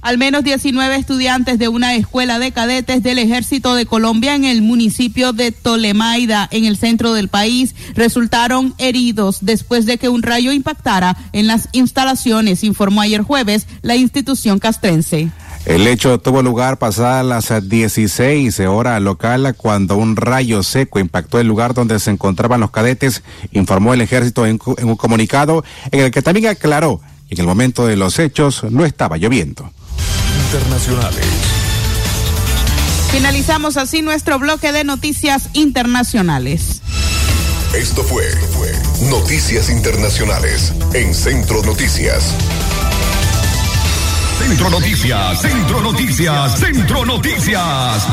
Al 0.02 0.18
menos 0.18 0.44
19 0.44 0.98
estudiantes 0.98 1.60
de 1.60 1.70
una 1.70 1.96
escuela 1.96 2.40
de 2.40 2.52
cadetes 2.52 3.04
del 3.04 3.20
Ejército 3.20 3.74
de 3.74 3.86
Colombia 3.86 4.36
en 4.36 4.44
el 4.44 4.62
municipio 4.62 5.32
de 5.32 5.54
Tolemaida, 5.54 6.50
en 6.52 6.66
el 6.66 6.76
centro 6.76 7.14
del 7.14 7.30
país, 7.30 7.74
resultaron 7.96 8.76
heridos 8.78 9.38
después 9.44 9.86
de 9.86 9.98
que 9.98 10.10
un 10.10 10.24
rayo 10.24 10.52
impactara 10.52 11.16
en 11.32 11.48
las 11.48 11.70
instalaciones, 11.72 12.66
informó 12.66 13.00
ayer 13.00 13.22
jueves 13.22 13.66
la 13.82 13.96
institución 13.96 14.60
castrense. 14.60 15.32
El 15.66 15.88
hecho 15.88 16.20
tuvo 16.20 16.44
lugar 16.44 16.78
pasadas 16.78 17.26
las 17.26 17.68
16 17.68 18.60
horas 18.62 19.02
local 19.02 19.56
cuando 19.58 19.96
un 19.98 20.16
rayo 20.16 20.62
seco 20.62 21.00
impactó 21.00 21.40
el 21.40 21.48
lugar 21.48 21.74
donde 21.74 22.00
se 22.00 22.12
encontraban 22.12 22.60
los 22.60 22.70
cadetes, 22.70 23.24
informó 23.52 23.96
el 23.96 24.02
ejército 24.02 24.46
en, 24.46 24.60
en 24.78 24.90
un 24.90 24.96
comunicado 24.96 25.64
en 25.92 26.02
el 26.02 26.12
que 26.12 26.22
también 26.22 26.48
aclaró 26.48 27.02
que 27.28 27.36
en 27.36 27.42
el 27.42 27.48
momento 27.48 27.88
de 27.88 27.96
los 27.96 28.20
hechos 28.20 28.64
no 28.70 28.86
estaba 28.86 29.18
lloviendo. 29.18 29.72
Internacionales. 30.52 31.26
Finalizamos 33.12 33.78
así 33.78 34.02
nuestro 34.02 34.38
bloque 34.38 34.72
de 34.72 34.84
noticias 34.84 35.50
internacionales. 35.54 36.82
Esto 37.74 38.04
fue, 38.04 38.24
fue 38.52 38.72
Noticias 39.10 39.70
Internacionales 39.70 40.74
en 40.94 41.14
Centro 41.14 41.62
Noticias. 41.64 42.34
Centro 44.48 44.70
Noticias, 44.70 45.42
Centro 45.42 45.82
Noticias, 45.82 46.60
Centro 46.60 47.04
Noticias. 47.04 48.08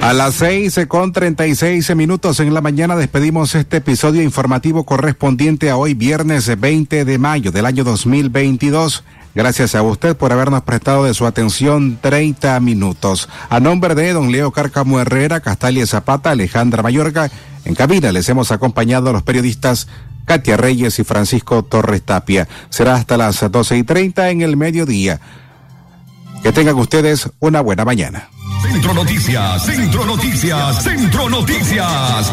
A 0.00 0.12
las 0.12 0.36
seis 0.36 0.78
con 0.86 1.12
treinta 1.12 1.44
y 1.48 1.56
seis 1.56 1.92
minutos 1.96 2.38
en 2.38 2.54
la 2.54 2.60
mañana 2.60 2.94
despedimos 2.94 3.56
este 3.56 3.78
episodio 3.78 4.22
informativo 4.22 4.84
correspondiente 4.84 5.70
a 5.70 5.76
hoy 5.76 5.94
viernes 5.94 6.48
20 6.58 7.04
de 7.04 7.18
mayo 7.18 7.50
del 7.50 7.66
año 7.66 7.82
2022. 7.82 9.02
Gracias 9.34 9.74
a 9.74 9.82
usted 9.82 10.16
por 10.16 10.32
habernos 10.32 10.62
prestado 10.62 11.02
de 11.04 11.14
su 11.14 11.26
atención 11.26 11.98
30 12.00 12.60
minutos. 12.60 13.28
A 13.50 13.58
nombre 13.58 13.96
de 13.96 14.12
don 14.12 14.30
Leo 14.30 14.52
Cárcamo 14.52 15.00
Herrera, 15.00 15.40
Castalia 15.40 15.84
Zapata, 15.84 16.30
Alejandra 16.30 16.84
Mayorga, 16.84 17.28
en 17.64 17.74
cabina 17.74 18.12
les 18.12 18.28
hemos 18.28 18.50
acompañado 18.50 19.10
a 19.10 19.12
los 19.12 19.22
periodistas 19.22 19.88
Katia 20.28 20.58
Reyes 20.58 20.98
y 20.98 21.04
Francisco 21.04 21.64
Torres 21.64 22.02
Tapia. 22.02 22.46
Será 22.68 22.94
hasta 22.94 23.16
las 23.16 23.50
doce 23.50 23.78
y 23.78 23.82
treinta 23.82 24.28
en 24.30 24.42
el 24.42 24.56
mediodía. 24.56 25.18
Que 26.42 26.52
tengan 26.52 26.76
ustedes 26.76 27.30
una 27.40 27.62
buena 27.62 27.84
mañana. 27.84 28.28
Centro 28.62 28.92
Noticias, 28.92 29.64
Centro 29.64 30.04
Noticias, 30.04 30.82
Centro 30.84 31.28
Noticias. 31.28 32.32